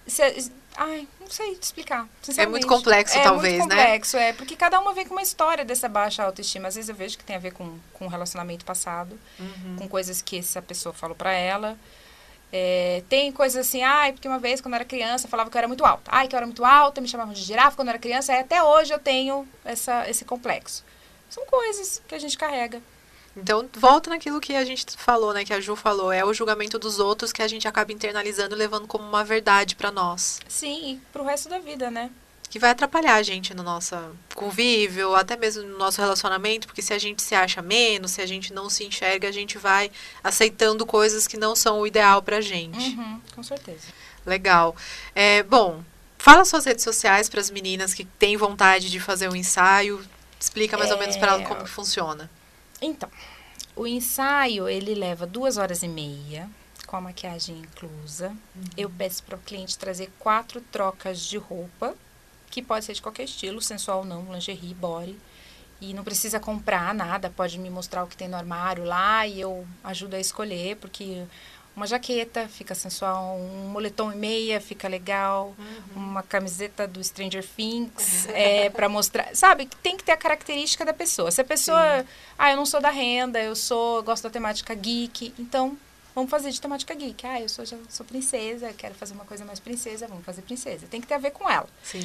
se- 0.06 0.52
ai, 0.76 1.06
não 1.20 1.28
sei 1.30 1.54
te 1.56 1.62
explicar. 1.64 2.08
sinceramente. 2.22 2.66
complexo, 2.66 3.16
é 3.18 3.22
talvez, 3.22 3.58
muito 3.58 3.68
né? 3.74 3.82
complexo, 3.82 4.16
é. 4.16 4.32
Porque 4.32 4.56
cada 4.56 4.78
uma 4.80 4.92
vem 4.92 5.06
com 5.06 5.14
uma 5.14 5.22
história 5.22 5.64
dessa 5.64 5.88
baixa 5.88 6.22
autoestima. 6.22 6.68
Às 6.68 6.74
vezes 6.76 6.88
eu 6.88 6.94
vejo 6.94 7.16
que 7.18 7.24
tem 7.24 7.36
a 7.36 7.40
ver 7.40 7.52
com, 7.52 7.78
com 7.94 8.04
um 8.06 8.08
relacionamento 8.08 8.64
passado 8.64 9.18
Uhum. 9.38 9.76
com 9.78 9.88
coisas 9.88 10.20
que 10.22 10.38
essa 10.38 10.60
pessoa 10.62 10.92
falou 10.92 11.16
pra 11.16 11.32
ela. 11.32 11.76
É, 12.52 13.04
tem 13.08 13.30
coisas 13.30 13.64
assim, 13.68 13.80
ai, 13.84 14.12
porque 14.12 14.26
uma 14.26 14.40
vez 14.40 14.60
quando 14.60 14.74
eu 14.74 14.78
era 14.78 14.84
criança 14.84 15.28
falava 15.28 15.48
que 15.48 15.56
eu 15.56 15.58
era 15.60 15.68
muito 15.68 15.84
alta. 15.84 16.10
Ai, 16.12 16.26
que 16.26 16.34
eu 16.34 16.36
era 16.36 16.46
muito 16.46 16.64
alta, 16.64 17.00
me 17.00 17.06
chamavam 17.06 17.32
de 17.32 17.40
girafa 17.42 17.76
quando 17.76 17.88
eu 17.88 17.92
era 17.92 17.98
criança, 18.00 18.32
e 18.32 18.40
até 18.40 18.60
hoje 18.60 18.92
eu 18.92 18.98
tenho 18.98 19.46
essa, 19.64 20.08
esse 20.10 20.24
complexo. 20.24 20.84
São 21.28 21.46
coisas 21.46 22.02
que 22.08 22.14
a 22.14 22.18
gente 22.18 22.36
carrega. 22.36 22.82
Então, 23.36 23.68
volta 23.74 24.10
naquilo 24.10 24.40
que 24.40 24.54
a 24.56 24.64
gente 24.64 24.84
falou, 24.96 25.32
né, 25.32 25.44
que 25.44 25.52
a 25.52 25.60
Ju 25.60 25.76
falou, 25.76 26.12
é 26.12 26.24
o 26.24 26.34
julgamento 26.34 26.78
dos 26.78 26.98
outros 26.98 27.32
que 27.32 27.42
a 27.42 27.48
gente 27.48 27.66
acaba 27.68 27.92
internalizando 27.92 28.54
e 28.54 28.58
levando 28.58 28.86
como 28.86 29.04
uma 29.04 29.24
verdade 29.24 29.76
para 29.76 29.90
nós. 29.90 30.40
Sim, 30.48 30.94
e 30.94 30.96
pro 31.12 31.24
resto 31.24 31.48
da 31.48 31.58
vida, 31.58 31.90
né? 31.90 32.10
que 32.50 32.58
vai 32.58 32.70
atrapalhar 32.70 33.14
a 33.14 33.22
gente 33.22 33.54
no 33.54 33.62
nosso 33.62 33.94
convívio, 34.34 35.14
até 35.14 35.36
mesmo 35.36 35.62
no 35.62 35.78
nosso 35.78 36.00
relacionamento, 36.00 36.66
porque 36.66 36.82
se 36.82 36.92
a 36.92 36.98
gente 36.98 37.22
se 37.22 37.32
acha 37.32 37.62
menos, 37.62 38.10
se 38.10 38.20
a 38.20 38.26
gente 38.26 38.52
não 38.52 38.68
se 38.68 38.84
enxerga, 38.84 39.28
a 39.28 39.32
gente 39.32 39.56
vai 39.56 39.88
aceitando 40.22 40.84
coisas 40.84 41.28
que 41.28 41.36
não 41.36 41.54
são 41.54 41.78
o 41.78 41.86
ideal 41.86 42.20
pra 42.20 42.40
gente. 42.40 42.76
Uhum, 42.76 43.20
com 43.36 43.42
certeza. 43.44 43.86
Legal. 44.26 44.74
É, 45.14 45.44
bom, 45.44 45.80
fala 46.18 46.44
suas 46.44 46.64
redes 46.64 46.82
sociais 46.82 47.28
para 47.28 47.40
as 47.40 47.50
meninas 47.50 47.94
que 47.94 48.04
têm 48.04 48.36
vontade 48.36 48.90
de 48.90 48.98
fazer 48.98 49.28
um 49.28 49.36
ensaio. 49.36 50.04
Explica 50.38 50.76
mais 50.76 50.90
ou 50.90 50.98
menos 50.98 51.16
para 51.16 51.34
elas 51.34 51.42
É. 51.42 51.44
como 51.44 51.64
funciona. 51.68 52.28
Então, 52.80 53.10
o 53.76 53.86
ensaio, 53.86 54.68
ele 54.68 54.94
leva 54.94 55.26
duas 55.26 55.56
horas 55.56 55.82
e 55.82 55.88
meia, 55.88 56.48
com 56.86 56.96
a 56.96 57.00
maquiagem 57.00 57.58
inclusa. 57.58 58.36
Eu 58.76 58.90
peço 58.90 59.22
para 59.22 59.36
o 59.36 59.40
cliente 59.40 59.78
trazer 59.78 60.10
quatro 60.18 60.60
trocas 60.60 61.20
de 61.20 61.38
roupa, 61.38 61.94
que 62.50 62.60
pode 62.60 62.84
ser 62.84 62.94
de 62.94 63.02
qualquer 63.02 63.24
estilo, 63.24 63.62
sensual 63.62 64.04
não, 64.04 64.32
lingerie, 64.32 64.74
body. 64.74 65.16
E 65.80 65.94
não 65.94 66.04
precisa 66.04 66.38
comprar 66.38 66.92
nada, 66.92 67.30
pode 67.30 67.58
me 67.58 67.70
mostrar 67.70 68.04
o 68.04 68.06
que 68.06 68.16
tem 68.16 68.28
no 68.28 68.36
armário 68.36 68.84
lá 68.84 69.26
e 69.26 69.40
eu 69.40 69.66
ajudo 69.82 70.14
a 70.14 70.20
escolher, 70.20 70.76
porque 70.76 71.24
uma 71.74 71.86
jaqueta 71.86 72.48
fica 72.48 72.74
sensual, 72.74 73.36
um 73.36 73.68
moletom 73.68 74.12
e 74.12 74.16
meia 74.16 74.60
fica 74.60 74.88
legal, 74.88 75.54
uma 75.94 76.22
camiseta 76.22 76.86
do 76.86 77.02
Stranger 77.02 77.44
Things 77.46 78.26
é 78.34 78.68
para 78.70 78.88
mostrar, 78.88 79.34
sabe? 79.34 79.68
Tem 79.82 79.96
que 79.96 80.04
ter 80.04 80.12
a 80.12 80.16
característica 80.16 80.84
da 80.84 80.92
pessoa. 80.92 81.30
Se 81.30 81.40
a 81.40 81.44
pessoa, 81.44 82.04
ah, 82.38 82.50
eu 82.50 82.56
não 82.56 82.66
sou 82.66 82.80
da 82.80 82.90
renda, 82.90 83.40
eu 83.40 83.54
sou, 83.56 83.98
eu 83.98 84.02
gosto 84.02 84.24
da 84.24 84.30
temática 84.30 84.74
geek, 84.74 85.32
então 85.38 85.76
vamos 86.14 86.30
fazer 86.30 86.50
de 86.50 86.60
temática 86.60 86.94
geek. 86.94 87.26
Ah, 87.26 87.40
eu 87.40 87.48
sou 87.48 87.64
já 87.64 87.76
sou 87.88 88.04
princesa, 88.04 88.72
quero 88.76 88.94
fazer 88.94 89.14
uma 89.14 89.24
coisa 89.24 89.44
mais 89.44 89.60
princesa, 89.60 90.06
vamos 90.06 90.24
fazer 90.24 90.42
princesa. 90.42 90.86
Tem 90.90 91.00
que 91.00 91.06
ter 91.06 91.14
a 91.14 91.18
ver 91.18 91.30
com 91.30 91.48
ela. 91.48 91.68
Sim. 91.82 92.02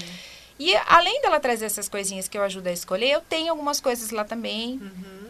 E 0.58 0.74
além 0.88 1.22
dela 1.22 1.40
trazer 1.40 1.66
essas 1.66 1.90
coisinhas 1.90 2.30
que 2.30 2.38
eu 2.38 2.44
ajudo 2.44 2.68
a 2.68 2.72
escolher, 2.72 3.10
eu 3.10 3.22
tenho 3.22 3.52
algumas 3.52 3.82
coisas 3.82 4.12
lá 4.12 4.24
também, 4.24 4.80
Uhum. 4.80 5.25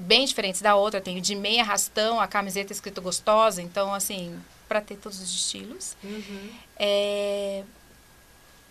Bem 0.00 0.24
diferentes 0.24 0.60
da 0.60 0.74
outra. 0.74 0.98
Eu 0.98 1.04
tenho 1.04 1.20
de 1.20 1.34
meia 1.34 1.62
rastão, 1.62 2.20
a 2.20 2.26
camiseta 2.26 2.72
escrito 2.72 3.00
gostosa, 3.00 3.60
então 3.62 3.94
assim, 3.94 4.38
para 4.68 4.80
ter 4.80 4.96
todos 4.96 5.20
os 5.20 5.30
estilos. 5.30 5.96
Uhum. 6.02 6.50
É, 6.76 7.62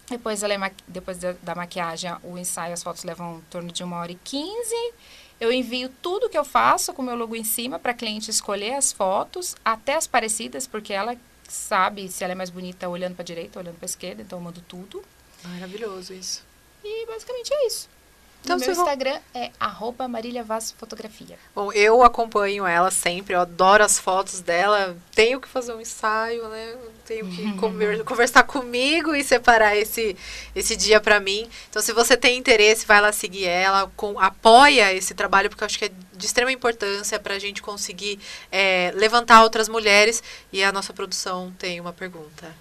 Depois, 0.09 0.41
ela 0.41 0.53
é 0.53 0.71
depois 0.87 1.19
da, 1.41 1.53
maquiagem, 1.55 2.11
o 2.23 2.37
ensaio, 2.37 2.73
as 2.73 2.81
fotos 2.81 3.03
levam 3.03 3.37
em 3.37 3.41
torno 3.51 3.71
de 3.71 3.83
uma 3.83 3.97
hora 3.97 4.11
e 4.11 4.15
quinze. 4.15 4.93
Eu 5.39 5.51
envio 5.53 5.89
tudo 6.01 6.29
que 6.29 6.37
eu 6.37 6.43
faço 6.43 6.91
com 6.93 7.01
o 7.01 7.05
meu 7.05 7.15
logo 7.15 7.35
em 7.35 7.43
cima 7.43 7.79
para 7.79 7.91
a 7.91 7.95
cliente 7.95 8.29
escolher 8.29 8.73
as 8.73 8.91
fotos, 8.91 9.55
até 9.63 9.95
as 9.95 10.07
parecidas, 10.07 10.67
porque 10.67 10.91
ela 10.91 11.15
sabe 11.47 12.09
se 12.09 12.23
ela 12.23 12.33
é 12.33 12.35
mais 12.35 12.49
bonita 12.49 12.89
olhando 12.89 13.15
para 13.15 13.23
direita, 13.23 13.59
olhando 13.59 13.77
para 13.77 13.85
esquerda, 13.85 14.21
então 14.21 14.37
eu 14.39 14.43
mando 14.43 14.61
tudo. 14.61 15.03
Maravilhoso 15.43 16.13
isso. 16.13 16.43
E 16.83 17.05
basicamente 17.05 17.53
é 17.53 17.67
isso. 17.67 17.87
Então, 18.43 18.57
meu 18.57 18.71
Instagram 18.71 19.19
é 19.33 19.51
arroba 19.59 20.07
Marília 20.07 20.43
Vaz 20.43 20.71
Fotografia. 20.71 21.37
Bom, 21.53 21.71
eu 21.73 22.01
acompanho 22.01 22.65
ela 22.65 22.89
sempre, 22.89 23.35
eu 23.35 23.41
adoro 23.41 23.83
as 23.83 23.99
fotos 23.99 24.39
dela. 24.39 24.97
Tenho 25.13 25.39
que 25.39 25.47
fazer 25.47 25.73
um 25.73 25.81
ensaio, 25.81 26.47
né? 26.47 26.75
Tenho 27.05 27.27
que 27.29 27.51
conver 27.59 28.03
conversar 28.03 28.43
comigo 28.43 29.13
e 29.13 29.23
separar 29.23 29.75
esse, 29.75 30.15
esse 30.55 30.75
dia 30.75 30.99
para 30.99 31.19
mim. 31.19 31.49
Então, 31.69 31.81
se 31.81 31.93
você 31.93 32.15
tem 32.15 32.37
interesse, 32.37 32.85
vai 32.85 33.01
lá 33.01 33.11
seguir 33.11 33.45
ela, 33.45 33.91
com, 33.95 34.19
apoia 34.19 34.93
esse 34.93 35.13
trabalho, 35.13 35.49
porque 35.49 35.63
eu 35.63 35.67
acho 35.67 35.77
que 35.77 35.85
é 35.85 35.91
de 36.13 36.25
extrema 36.25 36.51
importância 36.51 37.19
para 37.19 37.35
a 37.35 37.39
gente 37.39 37.61
conseguir 37.61 38.19
é, 38.51 38.91
levantar 38.95 39.43
outras 39.43 39.69
mulheres. 39.69 40.23
E 40.51 40.63
a 40.63 40.71
nossa 40.71 40.93
produção 40.93 41.53
tem 41.59 41.79
uma 41.79 41.93
pergunta. 41.93 42.55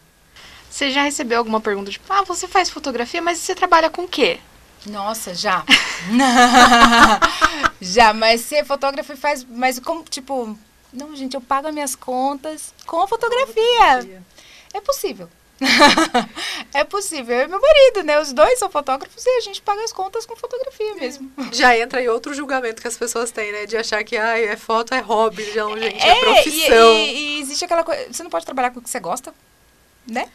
Você 0.71 0.91
já 0.91 1.03
recebeu 1.03 1.38
alguma 1.38 1.61
pergunta 1.61 1.91
tipo, 1.91 2.12
ah, 2.12 2.23
você 2.23 2.47
faz 2.47 2.69
fotografia, 2.69 3.23
mas 3.23 3.38
você 3.38 3.55
trabalha 3.55 3.88
com 3.88 4.03
o 4.03 4.09
quê? 4.09 4.38
Nossa, 4.87 5.35
já. 5.35 5.64
já, 7.81 8.12
mas 8.12 8.43
ser 8.43 8.64
fotógrafo 8.64 9.17
faz. 9.17 9.45
Mas 9.45 9.79
como, 9.79 10.03
tipo. 10.05 10.57
Não, 10.93 11.14
gente, 11.14 11.35
eu 11.35 11.41
pago 11.41 11.69
as 11.69 11.75
minhas 11.75 11.95
contas 11.95 12.73
com 12.87 13.03
a 13.03 13.09
fotografia. 13.09 14.23
É 14.73 14.81
possível. 14.81 15.29
é 16.73 16.85
possível. 16.85 17.37
Eu 17.37 17.45
e 17.45 17.49
meu 17.49 17.61
marido, 17.61 18.03
né? 18.05 18.21
Os 18.21 18.33
dois 18.33 18.59
são 18.59 18.71
fotógrafos 18.71 19.25
e 19.27 19.31
a 19.31 19.41
gente 19.41 19.61
paga 19.61 19.83
as 19.83 19.93
contas 19.93 20.25
com 20.25 20.37
fotografia 20.37 20.95
mesmo. 20.95 21.31
Já 21.53 21.77
entra 21.77 22.01
em 22.01 22.09
outro 22.09 22.33
julgamento 22.33 22.81
que 22.81 22.88
as 22.88 22.97
pessoas 22.97 23.31
têm, 23.31 23.53
né? 23.53 23.67
De 23.67 23.77
achar 23.77 24.03
que 24.05 24.17
ah, 24.17 24.38
é 24.38 24.57
foto, 24.57 24.95
é 24.95 25.01
hobby. 25.01 25.45
Não, 25.55 25.77
gente, 25.77 26.03
é, 26.03 26.11
é 26.11 26.21
profissão. 26.21 26.95
E, 26.95 26.97
e, 26.97 27.38
e, 27.38 27.41
existe 27.41 27.64
aquela 27.64 27.83
coisa. 27.83 28.07
Você 28.12 28.23
não 28.23 28.31
pode 28.31 28.45
trabalhar 28.45 28.71
com 28.71 28.79
o 28.79 28.83
que 28.83 28.88
você 28.88 29.01
gosta, 29.01 29.35
né? 30.07 30.31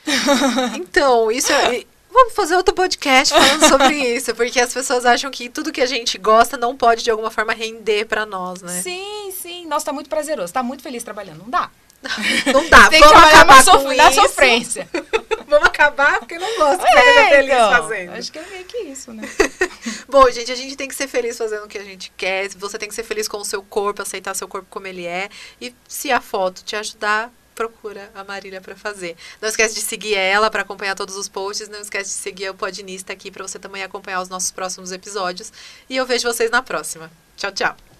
então, 0.75 1.31
isso 1.31 1.51
é. 1.51 1.85
Vamos 2.13 2.33
fazer 2.33 2.55
outro 2.55 2.75
podcast 2.75 3.33
falando 3.33 3.67
sobre 3.67 3.95
isso, 4.15 4.35
porque 4.35 4.59
as 4.59 4.71
pessoas 4.71 5.03
acham 5.03 5.31
que 5.31 5.49
tudo 5.49 5.71
que 5.71 5.81
a 5.81 5.85
gente 5.87 6.17
gosta 6.19 6.55
não 6.55 6.77
pode 6.77 7.03
de 7.03 7.09
alguma 7.09 7.31
forma 7.31 7.53
render 7.53 8.05
para 8.05 8.23
nós, 8.23 8.61
né? 8.61 8.81
Sim, 8.81 9.31
sim. 9.31 9.65
Nossa, 9.65 9.87
tá 9.87 9.93
muito 9.93 10.09
prazeroso, 10.09 10.53
tá 10.53 10.61
muito 10.61 10.83
feliz 10.83 11.03
trabalhando. 11.03 11.39
Não 11.39 11.49
dá. 11.49 11.71
Não 12.53 12.69
dá. 12.69 12.89
Tem 12.89 12.99
Vamos 12.99 13.23
acabar 13.23 13.63
com 13.63 13.93
na 13.93 14.11
isso. 14.11 14.21
sofrência. 14.21 14.89
Vamos 15.47 15.67
acabar 15.67 16.19
porque 16.19 16.37
não 16.39 16.57
gosto 16.57 16.81
de 16.81 16.97
é, 16.97 17.29
feliz 17.29 17.53
então, 17.53 17.69
fazendo. 17.69 18.11
Acho 18.13 18.31
que 18.31 18.39
é 18.39 18.45
meio 18.47 18.65
que 18.65 18.77
isso, 18.77 19.13
né? 19.13 19.23
Bom, 20.09 20.29
gente, 20.31 20.51
a 20.51 20.55
gente 20.55 20.75
tem 20.75 20.87
que 20.87 20.95
ser 20.95 21.07
feliz 21.07 21.37
fazendo 21.37 21.65
o 21.65 21.67
que 21.67 21.77
a 21.77 21.83
gente 21.83 22.11
quer. 22.17 22.49
Você 22.49 22.77
tem 22.77 22.89
que 22.89 22.95
ser 22.95 23.03
feliz 23.03 23.27
com 23.27 23.37
o 23.37 23.45
seu 23.45 23.61
corpo, 23.61 24.01
aceitar 24.01 24.33
seu 24.33 24.47
corpo 24.47 24.67
como 24.69 24.87
ele 24.87 25.05
é. 25.05 25.29
E 25.61 25.73
se 25.87 26.11
a 26.11 26.19
foto 26.19 26.63
te 26.63 26.75
ajudar, 26.75 27.31
procura 27.53 28.11
a 28.13 28.23
Marília 28.23 28.61
para 28.61 28.75
fazer. 28.75 29.15
Não 29.41 29.49
esquece 29.49 29.75
de 29.75 29.81
seguir 29.81 30.15
ela 30.15 30.49
para 30.49 30.61
acompanhar 30.61 30.95
todos 30.95 31.15
os 31.15 31.29
posts. 31.29 31.69
Não 31.69 31.79
esquece 31.79 32.09
de 32.09 32.15
seguir 32.15 32.49
o 32.49 32.55
Podinista 32.55 33.13
aqui 33.13 33.31
para 33.31 33.47
você 33.47 33.59
também 33.59 33.83
acompanhar 33.83 34.21
os 34.21 34.29
nossos 34.29 34.51
próximos 34.51 34.91
episódios. 34.91 35.51
E 35.89 35.95
eu 35.95 36.05
vejo 36.05 36.27
vocês 36.27 36.51
na 36.51 36.61
próxima. 36.61 37.11
Tchau, 37.37 37.51
tchau. 37.51 37.92